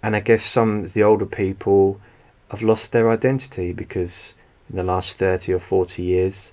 [0.06, 2.00] and I guess some of the older people
[2.52, 4.36] have lost their identity because
[4.70, 6.52] in the last 30 or 40 years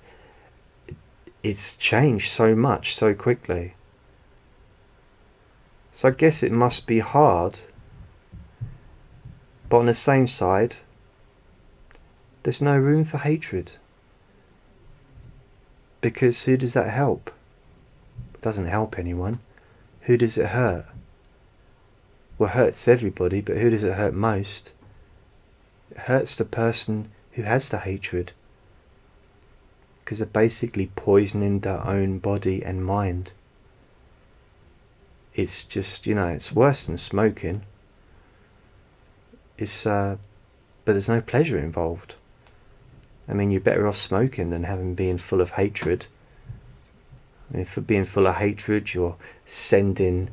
[1.43, 3.75] it's changed so much so quickly.
[5.93, 7.59] So I guess it must be hard.
[9.69, 10.75] But on the same side,
[12.43, 13.71] there's no room for hatred.
[16.01, 17.31] Because who does that help?
[18.33, 19.39] It doesn't help anyone.
[20.01, 20.85] Who does it hurt?
[22.37, 24.71] well, it hurts everybody, but who does it hurt most?
[25.91, 28.31] It hurts the person who has the hatred.
[30.03, 33.31] Because they're basically poisoning their own body and mind.
[35.35, 37.63] It's just, you know, it's worse than smoking.
[39.57, 40.17] It's, uh,
[40.85, 42.15] but there's no pleasure involved.
[43.27, 46.07] I mean, you're better off smoking than having being full of hatred.
[47.51, 49.15] I mean, for being full of hatred, you're
[49.45, 50.29] sending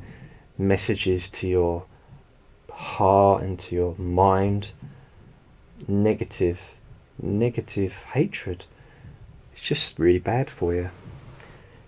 [0.57, 1.85] messages to your
[2.71, 4.71] heart, and to your mind,
[5.87, 6.77] negative,
[7.21, 8.65] negative hatred.
[9.51, 10.89] It's just really bad for you.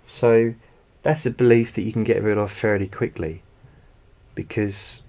[0.04, 0.54] So
[1.04, 3.44] that's a belief that you can get rid of fairly quickly
[4.36, 5.04] because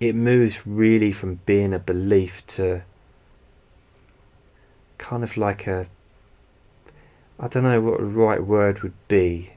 [0.00, 2.82] it moves really from being a belief to
[4.98, 5.86] kind of like a
[7.38, 9.52] I don't know what the right word would be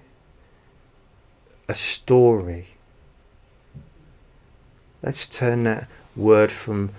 [1.68, 2.74] a story
[5.04, 6.92] Let's turn that word from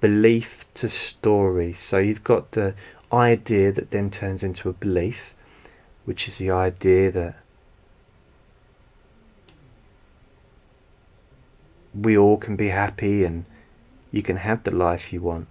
[0.00, 1.72] belief to story.
[1.72, 2.74] So you've got the
[3.12, 5.34] idea that then turns into a belief,
[6.04, 7.36] which is the idea that
[12.00, 13.44] we all can be happy and
[14.10, 15.48] you can have the life you want.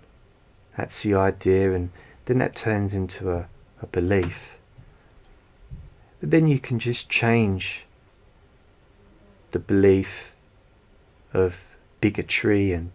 [0.78, 1.92] That's the idea, and
[2.26, 3.48] then that turns into a,
[3.82, 4.58] a belief.
[6.20, 7.86] But then you can just change
[9.52, 10.34] the belief
[11.34, 11.64] of
[12.02, 12.92] bigotry and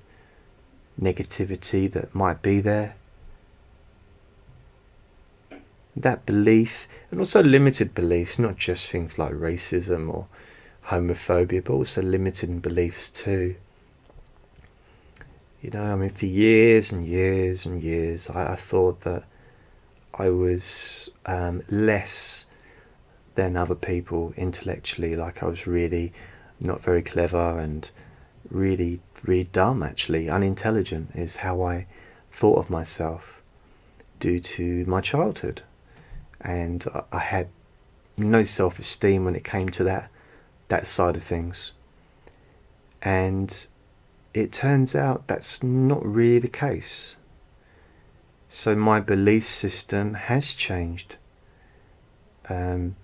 [1.01, 2.97] negativity that might be there.
[5.97, 10.27] That belief, and also limited beliefs, not just things like racism or
[10.91, 13.55] homophobia, but also limited beliefs too.
[15.63, 19.25] You know, I mean, for years and years and years, I, I thought that
[20.15, 22.47] I was um, less
[23.37, 26.13] than other people intellectually, like I was really
[26.59, 27.89] not very clever and
[28.51, 30.29] really, really dumb actually.
[30.29, 31.87] Unintelligent is how I
[32.31, 33.41] thought of myself
[34.19, 35.63] due to my childhood.
[36.41, 37.49] And I had
[38.17, 40.11] no self esteem when it came to that
[40.71, 41.73] that side of things.
[43.03, 43.67] And
[44.35, 47.17] it turns out that's not really the case.
[48.49, 51.17] So my belief system has changed.
[52.49, 52.97] Um,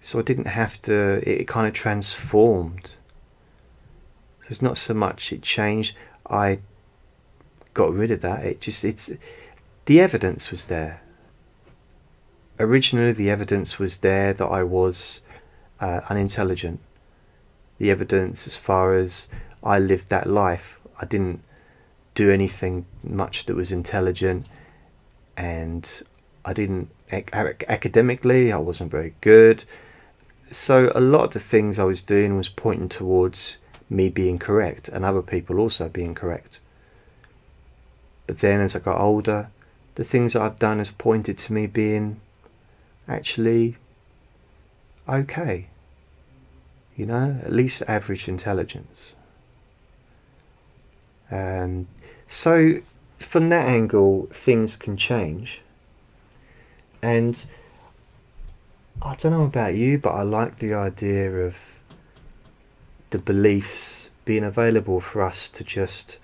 [0.00, 2.96] so I didn't have to, it kind of transformed
[4.44, 5.96] so it's not so much it changed.
[6.28, 6.58] I
[7.72, 8.44] got rid of that.
[8.44, 9.10] It just it's
[9.86, 11.00] the evidence was there.
[12.60, 15.22] Originally, the evidence was there that I was
[15.80, 16.80] uh, unintelligent.
[17.78, 19.28] The evidence, as far as
[19.62, 21.42] I lived that life, I didn't
[22.14, 24.46] do anything much that was intelligent,
[25.36, 26.02] and
[26.44, 28.52] I didn't academically.
[28.52, 29.64] I wasn't very good.
[30.50, 33.58] So a lot of the things I was doing was pointing towards
[33.90, 36.60] me being correct and other people also being correct.
[38.26, 39.50] But then as I got older,
[39.96, 42.20] the things that I've done has pointed to me being
[43.06, 43.76] actually
[45.08, 45.68] okay.
[46.96, 49.14] You know, at least average intelligence.
[51.30, 51.88] Um,
[52.26, 52.80] so,
[53.18, 55.62] from that angle, things can change.
[57.02, 57.44] And
[59.02, 61.58] I don't know about you, but I like the idea of
[63.10, 66.18] the beliefs being available for us to just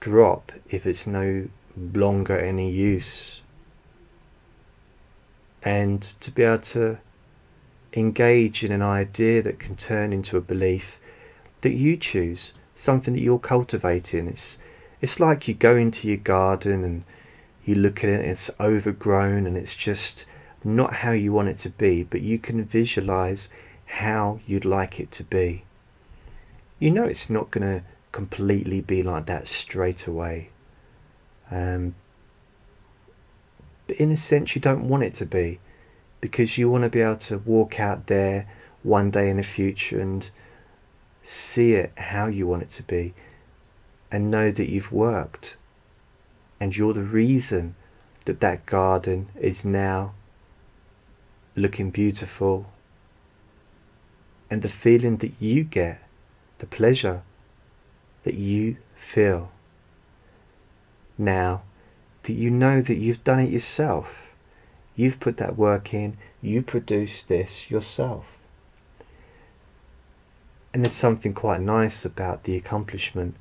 [0.00, 3.40] drop if it's no longer any use
[5.62, 6.98] and to be able to
[7.94, 10.98] engage in an idea that can turn into a belief
[11.60, 14.26] that you choose, something that you're cultivating.
[14.26, 14.58] It's
[15.00, 17.04] it's like you go into your garden and
[17.64, 20.26] you look at it, it's overgrown and it's just
[20.62, 23.48] not how you want it to be, but you can visualize
[23.86, 25.64] how you'd like it to be.
[26.78, 30.50] You know it's not going to completely be like that straight away.
[31.50, 31.94] Um,
[33.86, 35.60] but in a sense, you don't want it to be
[36.24, 38.48] because you want to be able to walk out there
[38.82, 40.30] one day in the future and
[41.22, 43.12] see it how you want it to be
[44.10, 45.58] and know that you've worked
[46.58, 47.74] and you're the reason
[48.24, 50.14] that that garden is now
[51.54, 52.72] looking beautiful.
[54.48, 56.00] And the feeling that you get
[56.56, 57.20] the pleasure
[58.22, 59.52] that you feel
[61.18, 61.60] now
[62.22, 64.23] that you know that you've done it yourself
[64.96, 68.26] You've put that work in, you produced this yourself.
[70.72, 73.36] And there's something quite nice about the accomplishment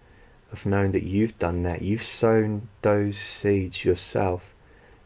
[0.52, 1.82] of knowing that you've done that.
[1.82, 4.54] You've sown those seeds yourself.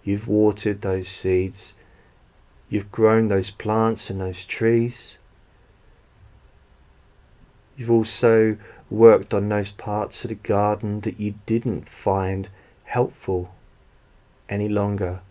[0.04, 1.74] You've watered those seeds.
[2.70, 5.18] You've grown those plants and those trees.
[7.78, 8.58] You've also
[8.90, 12.50] worked on those parts of the garden that you didn't find
[12.84, 13.54] helpful
[14.50, 15.22] any longer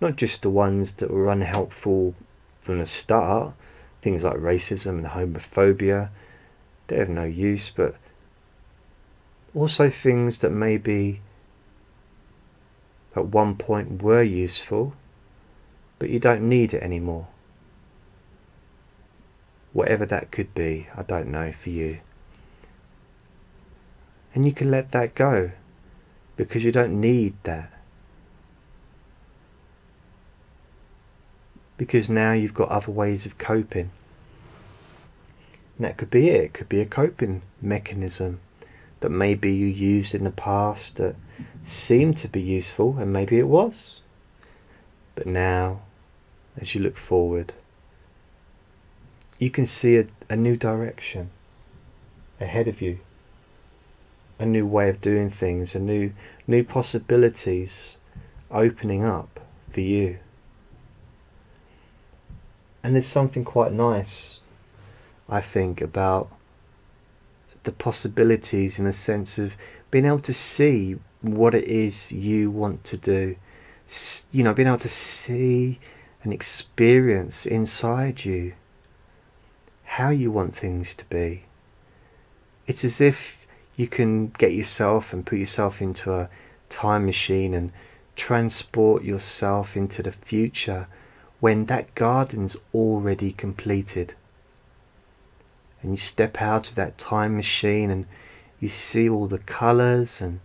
[0.00, 2.14] not just the ones that were unhelpful
[2.60, 3.54] from the start,
[4.00, 6.10] things like racism and homophobia,
[6.86, 7.96] they have no use, but
[9.54, 11.20] also things that maybe
[13.16, 14.94] at one point were useful,
[15.98, 17.26] but you don't need it anymore.
[19.72, 22.00] Whatever that could be, I don't know for you.
[24.34, 25.50] And you can let that go
[26.36, 27.72] because you don't need that.
[31.78, 33.90] Because now you've got other ways of coping.
[35.76, 36.42] And that could be it.
[36.42, 38.40] It could be a coping mechanism
[39.00, 41.14] that maybe you used in the past that
[41.64, 44.00] seemed to be useful, and maybe it was.
[45.14, 45.82] But now,
[46.56, 47.54] as you look forward,
[49.38, 51.30] you can see a, a new direction
[52.40, 52.98] ahead of you,
[54.38, 56.12] a new way of doing things, a new
[56.46, 57.96] new possibilities
[58.50, 60.18] opening up for you.
[62.82, 64.40] And there's something quite nice,
[65.28, 66.30] I think, about
[67.64, 69.56] the possibilities in the sense of
[69.90, 73.36] being able to see what it is you want to do.
[74.30, 75.80] You know, being able to see
[76.22, 78.54] and experience inside you
[79.84, 81.44] how you want things to be.
[82.66, 86.28] It's as if you can get yourself and put yourself into a
[86.68, 87.72] time machine and
[88.14, 90.86] transport yourself into the future
[91.40, 94.14] when that garden's already completed.
[95.80, 98.06] And you step out of that time machine and
[98.58, 100.40] you see all the colours and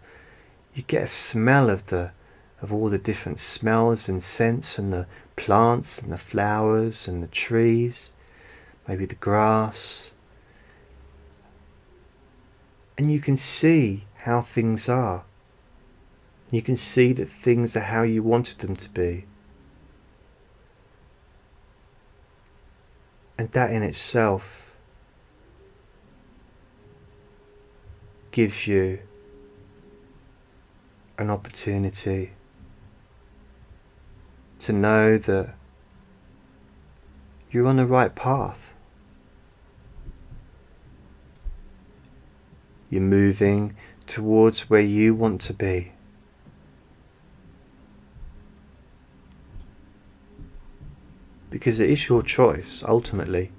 [0.76, 2.12] you get a smell of the
[2.62, 7.28] of all the different smells and scents and the plants and the flowers and the
[7.28, 8.14] trees,
[8.88, 10.12] maybe the grass.
[12.98, 15.26] And you can see how things are.
[16.52, 19.26] You can see that things are how you wanted them to be.
[23.38, 24.72] And that in itself
[28.32, 29.00] gives you
[31.18, 32.32] an opportunity
[34.60, 35.56] to know that
[37.52, 38.74] you're on the right path.
[42.90, 43.76] You're moving
[44.08, 45.92] towards where you want to be.
[51.54, 53.52] Because it is your choice ultimately.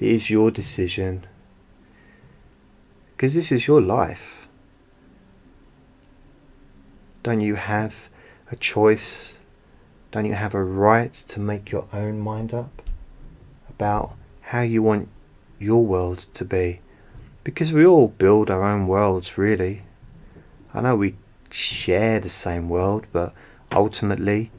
[0.00, 1.24] It is your decision
[3.12, 4.48] because this is your life.
[7.22, 8.08] Don't you have
[8.50, 9.34] a choice?
[10.10, 12.82] Don't you have a right to make your own mind up
[13.68, 15.10] about how you want
[15.60, 16.80] your world to be?
[17.44, 19.84] Because we all build our own worlds, really.
[20.74, 21.14] I know we
[21.50, 23.32] share the same world, but
[23.74, 24.50] ultimately,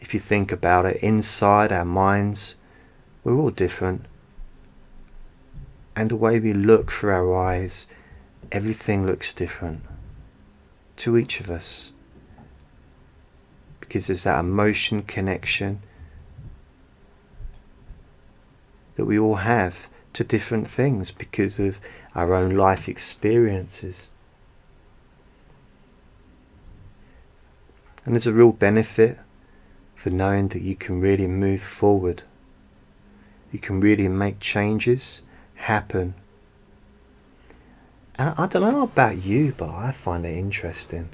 [0.00, 2.56] if you think about it, inside our minds,
[3.24, 4.04] we're all different.
[5.96, 7.86] And the way we look through our eyes,
[8.52, 9.82] everything looks different
[10.98, 11.92] to each of us.
[13.80, 15.82] Because there's that emotion connection
[18.96, 21.78] that we all have to different things because of
[22.14, 24.08] our own life experiences.
[28.06, 29.18] And there's a real benefit
[29.96, 32.22] for knowing that you can really move forward.
[33.50, 35.22] You can really make changes
[35.56, 36.14] happen.
[38.14, 41.08] And I don't know about you, but I find it interesting.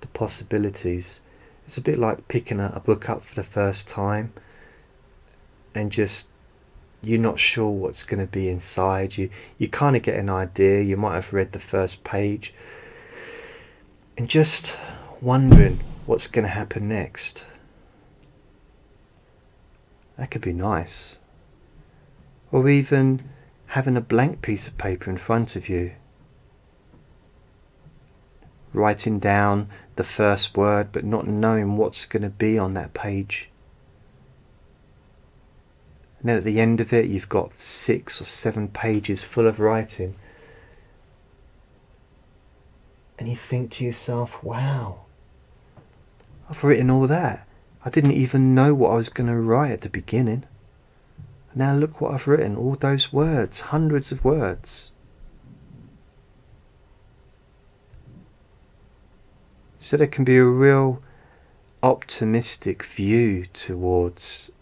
[0.00, 1.20] The possibilities.
[1.66, 4.32] It's a bit like picking a, a book up for the first time
[5.76, 6.28] and just
[7.00, 9.28] you're not sure what's going to be inside you
[9.58, 12.54] you kind of get an idea you might have read the first page
[14.16, 14.76] and just
[15.20, 17.44] wondering what's going to happen next.
[20.16, 21.16] That could be nice.
[22.50, 23.28] Or even
[23.66, 25.92] having a blank piece of paper in front of you.
[28.74, 33.48] Writing down the first word but not knowing what's going to be on that page.
[36.20, 39.58] And then at the end of it, you've got six or seven pages full of
[39.58, 40.14] writing.
[43.18, 45.02] And you think to yourself, wow,
[46.52, 47.48] I've written all that.
[47.82, 50.44] I didn't even know what I was going to write at the beginning.
[51.54, 54.92] Now look what I've written all those words, hundreds of words.
[59.78, 61.02] So there can be a real
[61.82, 64.52] optimistic view towards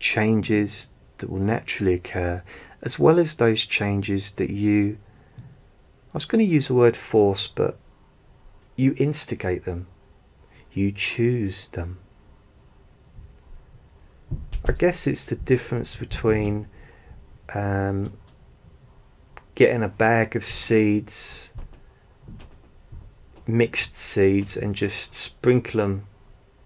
[0.00, 0.88] changes
[1.18, 2.42] that will naturally occur,
[2.80, 4.96] as well as those changes that you,
[6.14, 7.78] I was going to use the word force, but
[8.74, 9.86] you instigate them,
[10.76, 11.98] you choose them.
[14.66, 16.66] I guess it's the difference between
[17.54, 18.12] um,
[19.54, 21.50] getting a bag of seeds,
[23.46, 26.06] mixed seeds, and just sprinkle them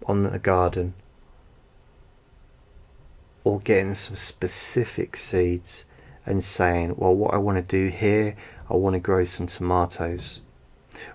[0.07, 0.95] on a garden
[3.45, 5.85] or getting some specific seeds
[6.25, 8.37] and saying, well, what I want to do here,
[8.71, 10.41] I want to grow some tomatoes.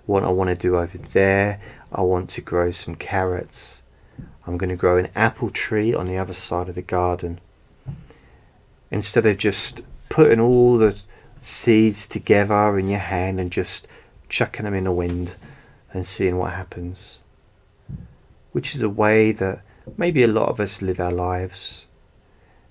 [0.05, 1.61] What I want to do over there,
[1.93, 3.81] I want to grow some carrots.
[4.45, 7.39] I'm going to grow an apple tree on the other side of the garden.
[8.91, 11.01] Instead of just putting all the
[11.39, 13.87] seeds together in your hand and just
[14.29, 15.35] chucking them in the wind
[15.91, 17.19] and seeing what happens.
[18.51, 19.61] Which is a way that
[19.97, 21.85] maybe a lot of us live our lives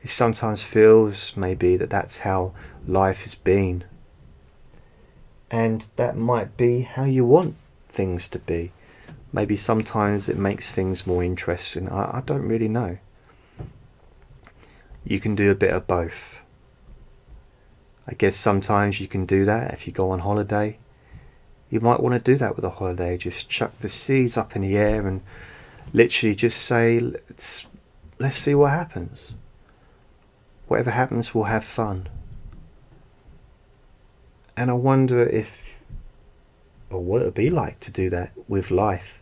[0.03, 2.53] it sometimes feels maybe that that's how
[2.87, 3.85] life has been.
[5.51, 7.55] And that might be how you want
[7.89, 8.73] things to be.
[9.33, 11.89] Maybe sometimes it makes things more interesting.
[11.89, 12.99] I, I don't really know.
[15.05, 16.37] You can do a bit of both.
[18.07, 20.79] I guess sometimes you can do that if you go on holiday.
[21.71, 23.17] You might want to do that with a holiday.
[23.17, 25.23] Just chuck the seeds up in the air and
[25.93, 27.67] literally just say, let's,
[28.19, 29.33] let's see what happens
[30.73, 32.09] whatever happens, we'll have fun.
[34.57, 35.77] And I wonder if,
[36.89, 39.22] or what it would be like to do that with life.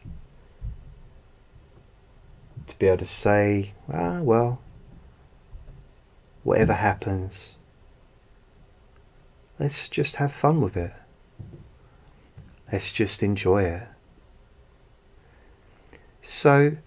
[2.80, 4.58] Be able to say, ah, well,
[6.44, 7.54] whatever happens,
[9.58, 10.92] let's just have fun with it.
[12.72, 13.82] Let's just enjoy it.
[16.22, 16.78] So,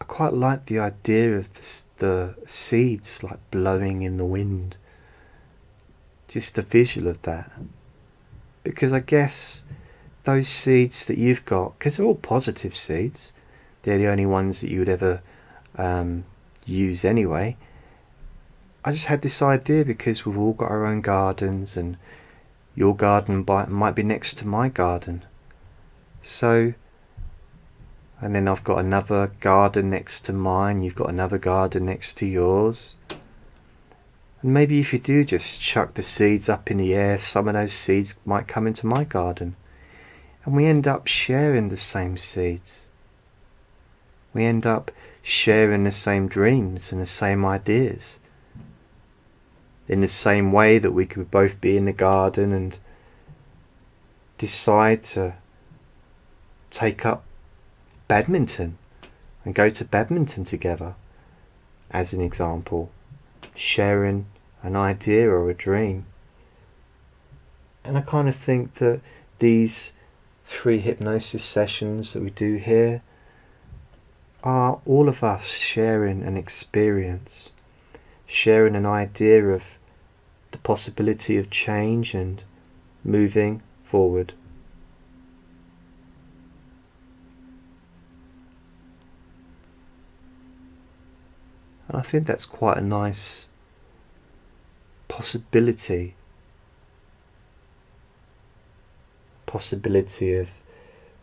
[0.00, 4.76] I quite like the idea of the, the seeds like blowing in the wind.
[6.28, 7.50] Just the visual of that.
[8.62, 9.64] Because I guess
[10.22, 13.32] those seeds that you've got, because they're all positive seeds,
[13.82, 15.22] they're the only ones that you would ever
[15.76, 16.24] um,
[16.64, 17.56] use anyway.
[18.84, 21.96] I just had this idea because we've all got our own gardens, and
[22.74, 25.24] your garden might be next to my garden.
[26.22, 26.74] So
[28.20, 32.26] and then I've got another garden next to mine, you've got another garden next to
[32.26, 32.94] yours.
[34.42, 37.54] And maybe if you do just chuck the seeds up in the air, some of
[37.54, 39.56] those seeds might come into my garden.
[40.44, 42.86] And we end up sharing the same seeds.
[44.32, 44.90] We end up
[45.22, 48.18] sharing the same dreams and the same ideas.
[49.88, 52.78] In the same way that we could both be in the garden and
[54.38, 55.34] decide to
[56.70, 57.24] take up
[58.08, 58.78] badminton
[59.44, 60.94] and go to badminton together,
[61.90, 62.90] as an example,
[63.54, 64.26] sharing
[64.62, 66.06] an idea or a dream.
[67.84, 69.00] And I kind of think that
[69.38, 69.94] these
[70.46, 73.02] three hypnosis sessions that we do here
[74.42, 77.50] are all of us sharing an experience,
[78.26, 79.64] sharing an idea of
[80.52, 82.42] the possibility of change and
[83.04, 84.32] moving forward.
[91.88, 93.48] And I think that's quite a nice
[95.08, 96.14] possibility.
[99.46, 100.52] Possibility of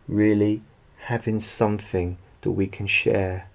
[0.07, 0.61] really
[1.05, 3.49] having something that we can share,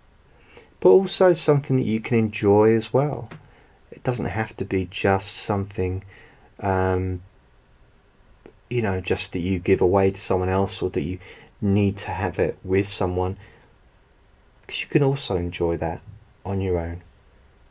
[0.80, 3.28] but also something that you can enjoy as well.
[3.90, 6.04] It doesn't have to be just something,
[6.60, 7.22] um,
[8.68, 11.18] you know, just that you give away to someone else or that you
[11.60, 13.36] need to have it with someone.
[14.60, 16.00] Because you can also enjoy that
[16.44, 17.02] on your own.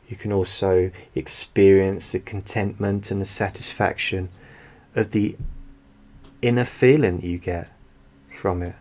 [0.08, 4.28] You can also experience the contentment and the satisfaction
[4.94, 5.36] of the
[6.42, 7.70] inner feeling that you get
[8.30, 8.74] from it.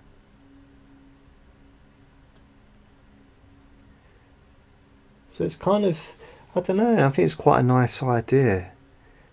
[5.42, 6.18] So it's kind of,
[6.56, 8.74] I don't know, I think it's quite a nice idea.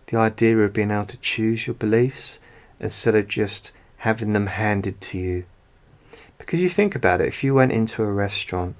[0.06, 2.38] The idea of being able to choose your beliefs
[2.80, 5.44] instead of just having them handed to you.
[6.38, 8.76] Because you think about it, if you went into a restaurant,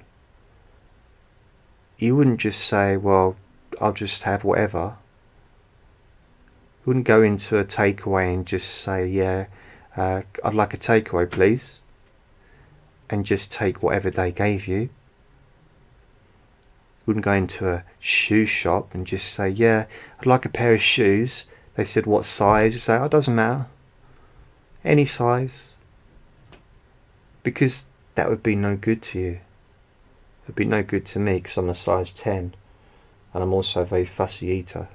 [1.99, 3.35] you wouldn't just say, well,
[3.79, 4.95] I'll just have whatever.
[6.79, 9.45] You wouldn't go into a takeaway and just say, yeah,
[9.95, 11.81] uh, I'd like a takeaway, please.
[13.07, 14.89] And just take whatever they gave you
[17.09, 19.87] wouldn't go into a shoe shop and just say, Yeah,
[20.19, 21.45] I'd like a pair of shoes.
[21.73, 22.73] They said, What size?
[22.73, 23.65] You say, Oh, it doesn't matter.
[24.85, 25.73] Any size.
[27.41, 29.31] Because that would be no good to you.
[29.31, 29.39] It
[30.45, 32.53] would be no good to me because I'm a size 10
[33.33, 34.87] and I'm also a very fussy eater.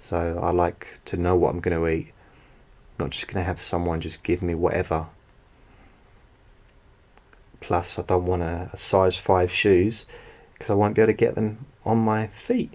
[0.00, 2.08] So I like to know what I'm going to eat.
[2.98, 5.06] I'm not just going to have someone just give me whatever.
[7.60, 10.04] Plus, I don't want a, a size 5 shoes
[10.62, 12.74] because I won't be able to get them on my feet.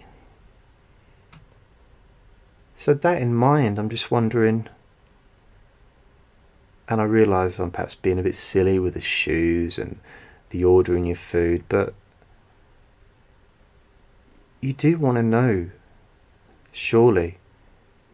[2.76, 4.68] So, that in mind, I'm just wondering,
[6.90, 10.00] and I realise I'm perhaps being a bit silly with the shoes and
[10.50, 11.94] the ordering your food, but
[14.60, 15.70] you do want to know,
[16.74, 17.38] surely,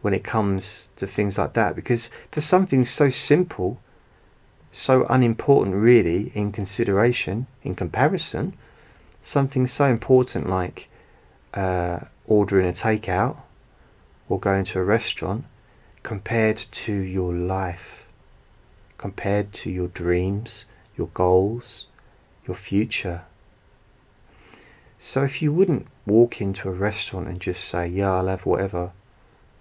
[0.02, 3.80] when it comes to things like that, because for something so simple,
[4.70, 8.56] so unimportant, really, in consideration, in comparison,
[9.24, 10.88] something so important like
[11.54, 13.40] uh, ordering a takeout
[14.28, 15.44] or going to a restaurant
[16.02, 18.06] compared to your life,
[18.98, 20.66] compared to your dreams,
[20.96, 21.86] your goals,
[22.46, 23.22] your future.
[24.98, 28.92] So if you wouldn't walk into a restaurant and just say, Yeah, I'll have whatever,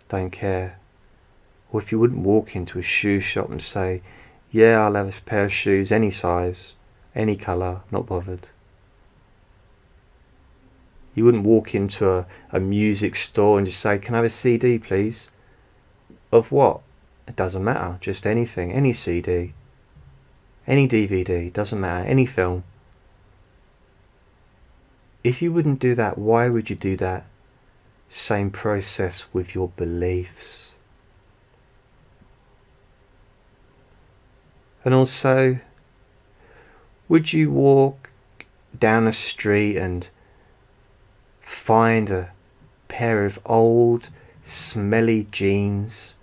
[0.09, 0.77] don't care.
[1.71, 4.01] Or if you wouldn't walk into a shoe shop and say,
[4.51, 6.73] Yeah, I'll have a pair of shoes, any size,
[7.15, 8.49] any colour, not bothered.
[11.15, 14.29] You wouldn't walk into a, a music store and just say, Can I have a
[14.29, 15.29] CD, please?
[16.31, 16.81] Of what?
[17.27, 17.97] It doesn't matter.
[18.01, 18.71] Just anything.
[18.71, 19.53] Any CD.
[20.65, 21.51] Any DVD.
[21.53, 22.05] Doesn't matter.
[22.07, 22.63] Any film.
[25.23, 27.25] If you wouldn't do that, why would you do that?
[28.09, 30.73] Same process with your beliefs.
[34.83, 35.59] And also,
[37.07, 38.09] would you walk
[38.77, 40.09] down a street and
[41.53, 42.31] find a
[42.87, 44.09] pair of old
[44.41, 46.15] smelly jeans,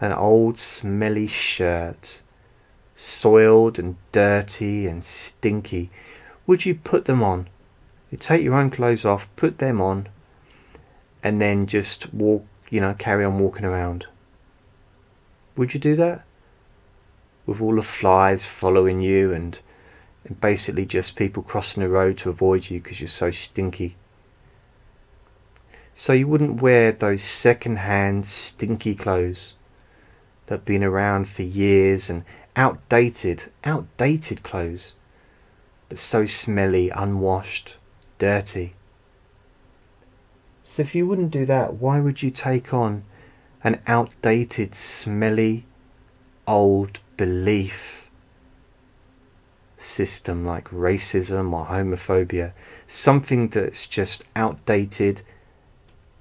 [0.00, 2.20] an old smelly shirt,
[2.94, 5.90] soiled and dirty and stinky,
[6.46, 7.48] would you put them on?
[8.10, 10.08] You take your own clothes off, put them on,
[11.22, 14.06] and then just walk, you know, carry on walking around.
[15.56, 16.24] Would you do that?
[17.46, 19.58] With all the flies following you and,
[20.24, 23.96] and basically just people crossing the road to avoid you because you're so stinky.
[25.98, 29.54] So you wouldn't wear those second-hand stinky clothes
[30.44, 32.22] that have been around for years and
[32.54, 34.96] outdated, outdated clothes,
[35.88, 37.76] but so smelly, unwashed,
[38.18, 38.74] dirty.
[40.62, 43.04] So if you wouldn't do that, why would you take on
[43.64, 45.64] an outdated, smelly,
[46.46, 48.10] old belief
[49.78, 52.52] system like racism or homophobia?
[52.86, 55.22] Something that's just outdated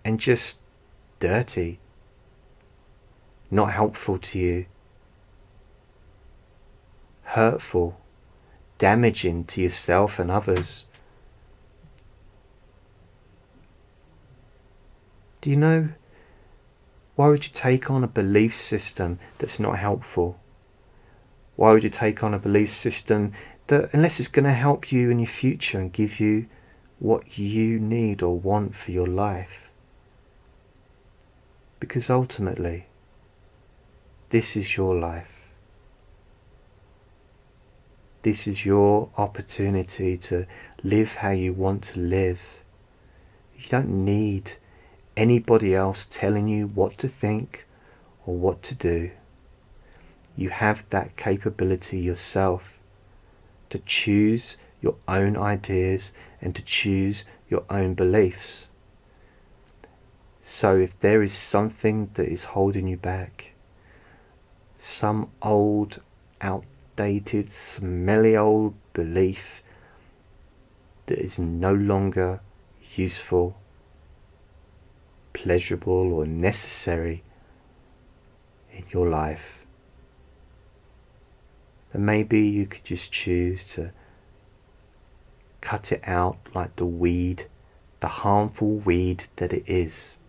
[0.05, 0.61] and just
[1.19, 1.79] dirty,
[3.49, 4.65] not helpful to you,
[7.23, 7.99] hurtful,
[8.77, 10.85] damaging to yourself and others.
[15.41, 15.89] Do you know
[17.15, 20.39] why would you take on a belief system that's not helpful?
[21.55, 23.31] Why would you take on a belief system
[23.67, 26.47] that, unless it's going to help you in your future and give you
[26.99, 29.64] what you need or want for your life?
[31.79, 32.87] Because ultimately,
[34.29, 35.35] this is your life.
[38.21, 40.47] This is your opportunity to
[40.83, 42.63] live how you want to live.
[43.55, 44.53] You don't need
[45.15, 47.65] anybody else telling you what to think
[48.25, 49.11] or what to do.
[50.35, 52.79] You have that capability yourself
[53.69, 58.67] to choose your own ideas and to choose your own beliefs.
[60.47, 63.53] So if there is something that is holding you back,
[64.77, 66.03] some old,
[66.39, 69.63] outdated, smelly old belief
[71.07, 72.41] that is no longer
[72.93, 73.57] useful,
[75.33, 77.23] pleasurable, or necessary
[78.71, 79.65] in your life,
[81.91, 83.91] then maybe you could just choose to
[85.61, 87.47] cut it out like the weed,
[87.99, 90.19] the harmful weed that it is.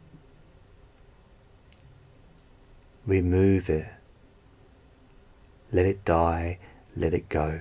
[3.06, 3.88] Remove it.
[5.72, 6.58] Let it die.
[6.96, 7.60] Let it go.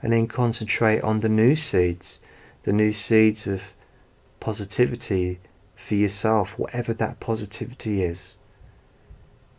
[0.00, 2.22] And then concentrate on the new seeds,
[2.62, 3.74] the new seeds of
[4.40, 5.40] positivity
[5.74, 8.38] for yourself, whatever that positivity is.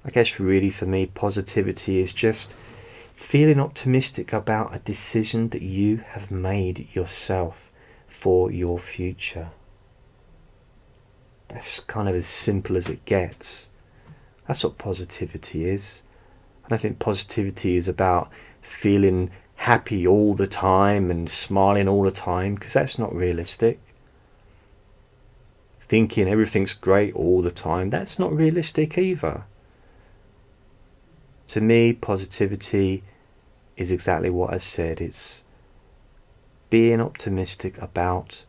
[0.03, 2.55] I guess really for me, positivity is just
[3.13, 7.69] feeling optimistic about a decision that you have made yourself
[8.07, 9.51] for your future.
[11.49, 13.69] That's kind of as simple as it gets.
[14.47, 16.03] That's what positivity is.
[16.63, 18.31] And I think positivity is about
[18.61, 23.79] feeling happy all the time and smiling all the time because that's not realistic.
[25.81, 29.43] Thinking everything's great all the time, that's not realistic either.
[31.47, 33.03] To me, positivity
[33.75, 35.01] is exactly what I said.
[35.01, 35.43] It's
[36.69, 38.45] being optimistic about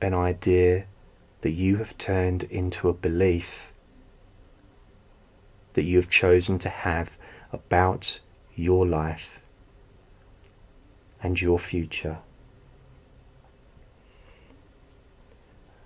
[0.00, 0.86] an idea
[1.40, 3.72] that you have turned into a belief
[5.74, 7.16] that you have chosen to have
[7.52, 8.20] about
[8.54, 9.40] your life
[11.22, 12.18] and your future.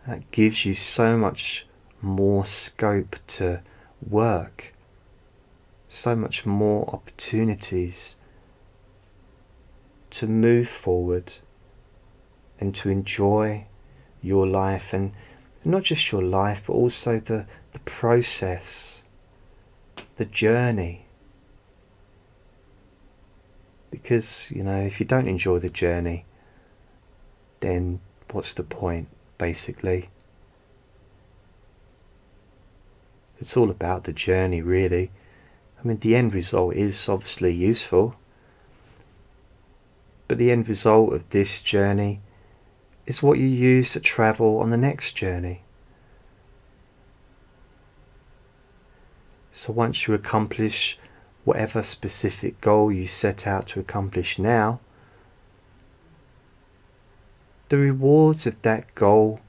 [0.06, 1.66] That gives you so much
[2.00, 3.62] more scope to
[4.08, 4.74] work,
[5.88, 8.16] so much more opportunities
[10.10, 11.34] to move forward
[12.58, 13.66] and to enjoy
[14.20, 15.12] your life and
[15.64, 19.02] not just your life, but also the, the process,
[20.16, 21.06] the journey.
[23.90, 26.24] Because, you know, if you don't enjoy the journey,
[27.60, 28.00] then
[28.30, 29.08] what's the point,
[29.38, 30.08] basically?
[33.38, 35.10] It's all about the journey, really.
[35.78, 38.16] I mean, the end result is obviously useful,
[40.28, 42.20] but the end result of this journey
[43.06, 45.62] is what you use to travel on the next journey.
[49.50, 50.98] So once you accomplish
[51.44, 54.80] whatever specific goal you set out to accomplish now,
[57.68, 59.40] the rewards of that goal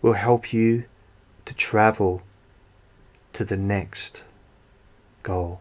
[0.00, 0.84] will help you
[1.44, 2.22] to travel
[3.32, 4.24] to the next
[5.22, 5.60] goal.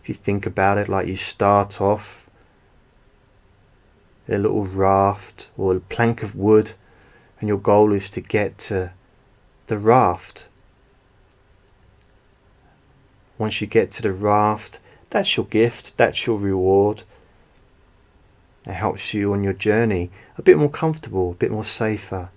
[0.00, 2.25] If you think about it like you start off
[4.28, 6.72] a little raft or a plank of wood,
[7.38, 8.92] and your goal is to get to
[9.66, 10.48] the raft.
[13.38, 17.02] Once you get to the raft, that's your gift, that's your reward.
[18.66, 22.30] It helps you on your journey a bit more comfortable, a bit more safer.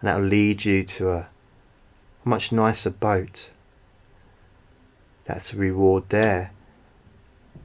[0.00, 1.28] And that'll lead you to a,
[2.26, 3.50] much nicer boat.
[5.24, 6.52] That's a reward there.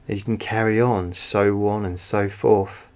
[0.06, 2.89] You can carry on, so on and so forth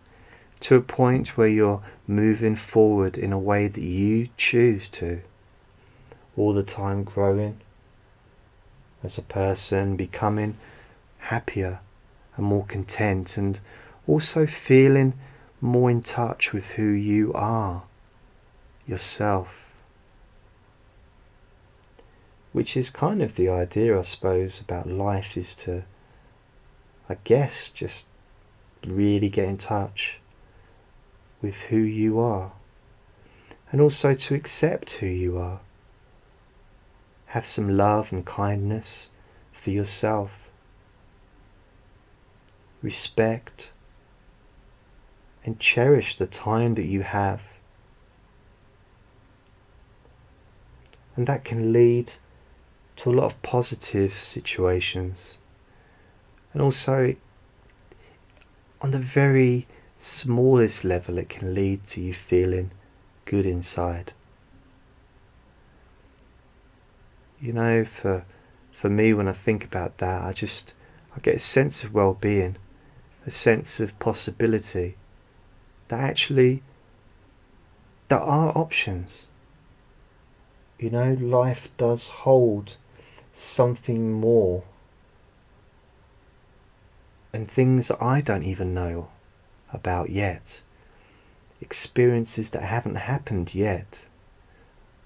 [0.65, 5.21] to a point where you're moving forward in a way that you choose to.
[6.39, 7.61] All the time growing
[9.03, 10.57] as a person, becoming
[11.19, 11.81] happier
[12.39, 13.61] and more content, and
[14.09, 15.13] also feeling
[15.61, 17.83] more in touch with who you are,
[18.87, 19.67] yourself.
[22.53, 25.83] Which is kind of the idea, I suppose, about life is to,
[27.07, 28.07] I guess, just
[28.83, 30.21] really get in touch
[31.45, 32.53] with who you are
[33.71, 35.61] and also to accept who you are.
[37.27, 39.11] Have some love and kindness
[39.53, 40.31] for yourself.
[42.81, 43.73] Respect
[45.45, 47.43] and cherish the time that you have.
[51.15, 52.13] And that can lead
[52.97, 55.37] to a lot of positive situations.
[56.55, 57.17] And also,
[58.81, 59.67] on the very
[60.05, 62.71] smallest level, it can lead to you feeling
[63.25, 64.13] good inside.
[67.41, 68.25] You know, for
[68.71, 70.75] for me, when I think about that, I just
[71.17, 72.57] I get a sense of well-being,
[73.27, 74.97] a sense of possibility.
[75.89, 76.63] That actually
[78.09, 79.27] there are options.
[80.79, 82.77] You know, life does hold
[83.33, 84.65] something more
[87.33, 89.09] and things I don't even know
[89.75, 90.63] about yet,
[91.61, 94.07] experiences that haven't happened yet,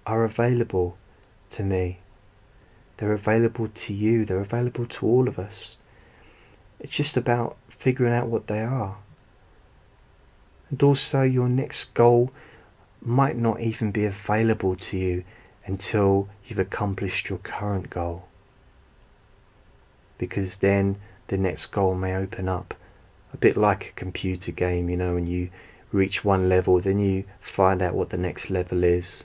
[0.06, 0.96] are available
[1.50, 1.98] to me.
[2.96, 5.76] They're available to you, they're available to all of us.
[6.80, 8.98] It's just about figuring out what they are.
[10.70, 12.30] And also, your next goal
[13.00, 15.24] might not even be available to you
[15.64, 18.26] until you've accomplished your current goal.
[20.18, 20.96] Because then
[21.28, 22.74] the next goal may open up.
[23.32, 25.50] A bit like a computer game, you know, when you
[25.92, 29.24] reach one level, then you find out what the next level is.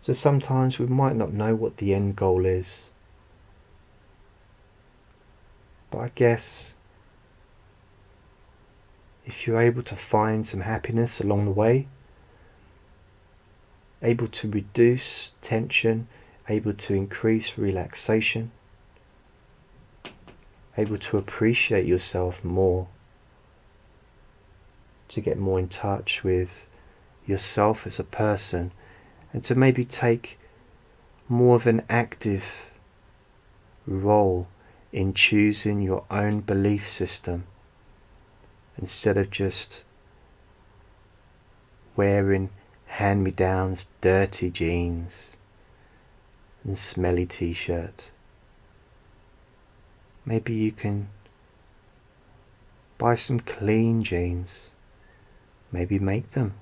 [0.00, 2.86] So sometimes we might not know what the end goal is.
[5.90, 6.74] But I guess
[9.24, 11.88] if you're able to find some happiness along the way,
[14.02, 16.08] able to reduce tension,
[16.48, 18.50] able to increase relaxation,
[20.76, 22.88] able to appreciate yourself more,
[25.08, 26.66] to get more in touch with
[27.26, 28.72] yourself as a person
[29.32, 30.38] and to maybe take
[31.28, 32.70] more of an active
[33.86, 34.46] role
[34.92, 37.44] in choosing your own belief system
[38.76, 39.84] instead of just
[41.96, 42.50] wearing
[42.86, 45.36] hand me downs, dirty jeans,
[46.62, 48.10] and smelly t shirt.
[50.26, 51.08] Maybe you can
[52.96, 54.70] buy some clean jeans.
[55.70, 56.54] Maybe make them.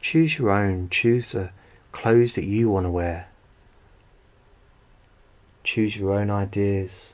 [0.00, 0.88] Choose your own.
[0.88, 1.50] Choose the
[1.90, 3.28] clothes that you want to wear.
[5.64, 7.06] Choose your own ideas.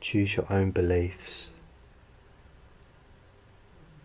[0.00, 1.50] Choose your own beliefs.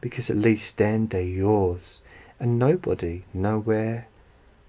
[0.01, 2.01] Because at least then they're yours,
[2.39, 4.07] and nobody, nowhere,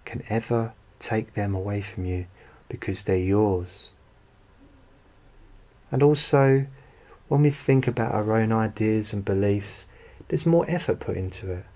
[0.05, 2.27] can ever take them away from you
[2.73, 3.91] because they're yours.
[5.91, 6.65] And also,
[7.29, 9.87] when we think about our own ideas and beliefs,
[10.29, 11.67] there's more effort put into it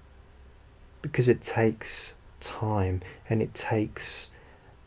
[1.02, 4.30] because it takes time and it takes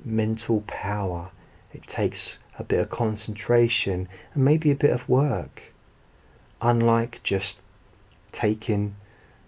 [0.04, 1.30] mental power.
[1.74, 5.62] It takes a bit of concentration and maybe a bit of work.
[6.60, 7.62] Unlike just
[8.32, 8.96] taking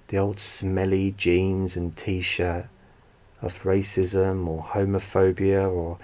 [0.10, 2.68] the old smelly jeans and t shirt
[3.42, 5.98] of racism or homophobia or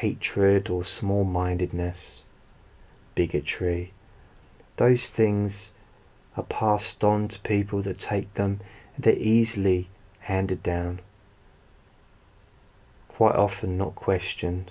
[0.00, 2.24] hatred or small mindedness,
[3.14, 3.92] bigotry.
[4.78, 5.72] Those things
[6.38, 8.60] are passed on to people that take them,
[8.94, 9.90] and they're easily
[10.20, 11.00] handed down,
[13.08, 14.70] quite often not questioned.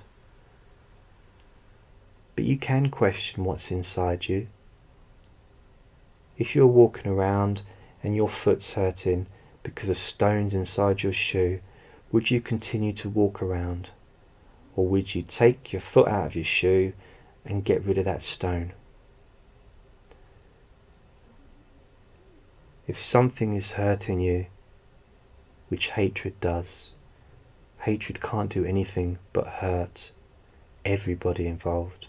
[2.35, 4.47] But you can question what's inside you.
[6.39, 7.61] If you're walking around
[8.01, 9.27] and your foot's hurting
[9.61, 11.59] because of stones inside your shoe,
[12.11, 13.91] would you continue to walk around?
[14.79, 16.93] Or would you take your foot out of your shoe
[17.43, 18.71] and get rid of that stone?
[22.87, 24.45] If something is hurting you,
[25.67, 26.91] which hatred does.
[27.79, 30.11] Hatred can't do anything but hurt
[30.85, 32.07] everybody involved.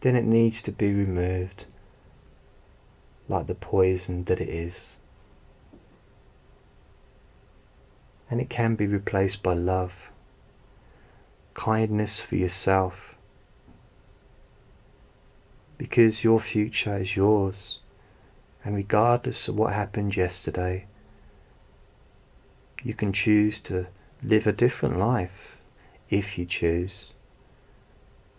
[0.00, 1.66] Then it needs to be removed
[3.28, 4.96] like the poison that it is.
[8.32, 9.92] And it can be replaced by love,
[11.52, 13.14] kindness for yourself,
[15.76, 17.80] because your future is yours
[18.64, 20.86] and regardless of what happened yesterday,
[22.82, 23.88] you can choose to
[24.22, 25.58] live a different life
[26.08, 27.10] if you choose,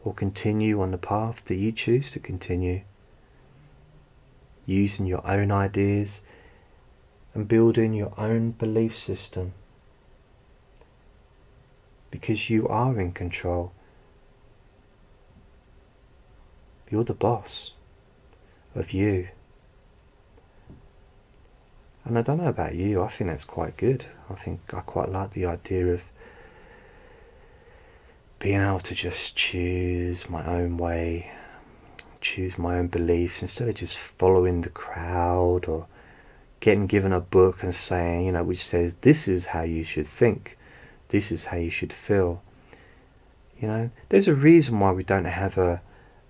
[0.04, 2.82] or continue on the path that you choose to continue,
[4.66, 6.24] using your own ideas
[7.36, 9.54] and building your own belief system.
[12.14, 13.72] Because you are in control.
[16.92, 17.72] You're the boss
[18.76, 19.30] of you.
[22.06, 24.06] And I don't know about you, I think that's quite good.
[24.30, 26.04] I think I quite like the idea of
[28.38, 31.32] being able to just choose my own way,
[32.22, 35.88] choose my own beliefs instead of just following the crowd or
[36.60, 40.06] getting given a book and saying, you know, which says this is how you should
[40.06, 40.60] think,
[41.14, 42.42] this is how you should feel.
[43.60, 45.80] You know, there's a reason why we don't have a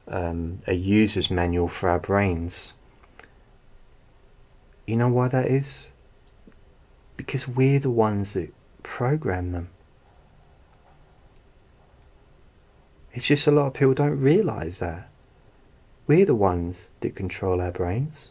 [0.09, 2.73] um, a user's manual for our brains.
[4.85, 5.87] You know why that is?
[7.15, 8.53] Because we're the ones that
[8.83, 9.69] program them.
[13.13, 15.09] It's just a lot of people don't realize that.
[16.07, 18.27] We're the ones that control our brains.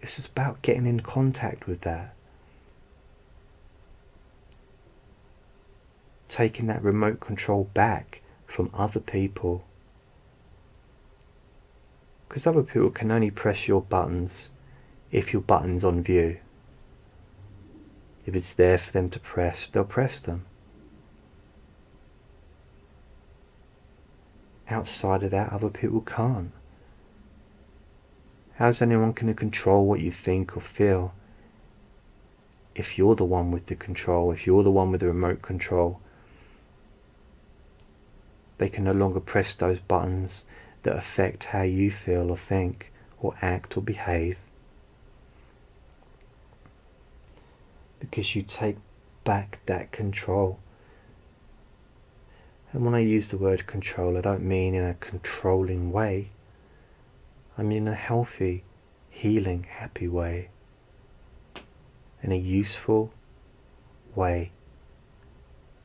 [0.00, 2.15] It's just about getting in contact with that.
[6.28, 9.64] Taking that remote control back from other people.
[12.28, 14.50] Because other people can only press your buttons
[15.10, 16.38] if your button's on view.
[18.24, 20.44] If it's there for them to press, they'll press them.
[24.68, 26.50] Outside of that, other people can't.
[28.54, 31.14] How's anyone going to control what you think or feel
[32.74, 36.00] if you're the one with the control, if you're the one with the remote control?
[38.58, 40.44] They can no longer press those buttons
[40.82, 44.38] that affect how you feel or think or act or behave.
[48.00, 48.76] Because you take
[49.24, 50.58] back that control.
[52.72, 56.30] And when I use the word control, I don't mean in a controlling way.
[57.58, 58.64] I mean in a healthy,
[59.10, 60.50] healing, happy way.
[62.22, 63.12] In a useful
[64.14, 64.52] way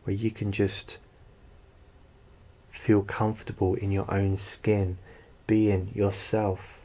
[0.04, 0.98] where you can just
[2.72, 4.98] feel comfortable in your own skin,
[5.46, 6.80] being yourself.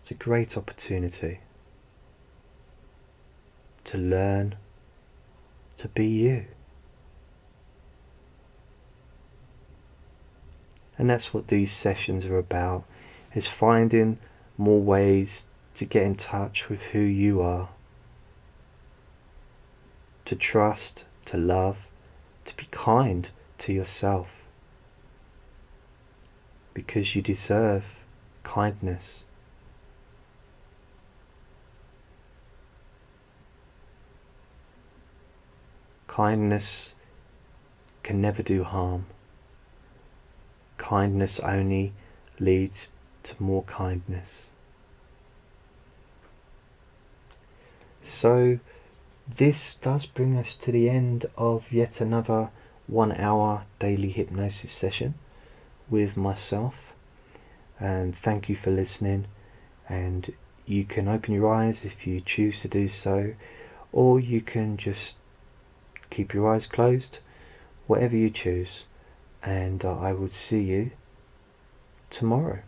[0.00, 1.40] It's a great opportunity
[3.84, 4.56] to learn
[5.76, 6.46] to be you.
[10.96, 12.84] And that's what these sessions are about,
[13.34, 14.18] is finding
[14.56, 17.70] more ways to get in touch with who you are.
[20.26, 21.88] To trust, to love,
[22.44, 23.28] to be kind
[23.64, 24.28] to yourself.
[26.72, 27.84] Because you deserve
[28.42, 29.24] kindness.
[36.06, 36.94] Kindness
[38.02, 39.06] can never do harm
[40.84, 41.92] kindness only
[42.38, 42.92] leads
[43.22, 44.46] to more kindness.
[48.02, 48.58] So,
[49.26, 52.50] this does bring us to the end of yet another
[52.86, 55.14] one hour daily hypnosis session
[55.88, 56.92] with myself.
[57.78, 59.26] And thank you for listening.
[59.88, 60.30] And
[60.66, 63.34] you can open your eyes if you choose to do so,
[63.92, 65.16] or you can just
[66.10, 67.18] keep your eyes closed,
[67.86, 68.84] whatever you choose
[69.44, 70.90] and uh, I will see you
[72.10, 72.60] tomorrow.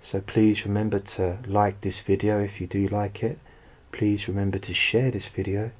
[0.00, 3.38] So please remember to like this video if you do like it.
[3.92, 5.70] Please remember to share this video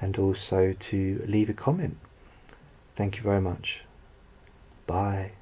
[0.00, 1.98] and also to leave a comment.
[2.96, 3.84] Thank you very much.
[4.86, 5.32] Bye.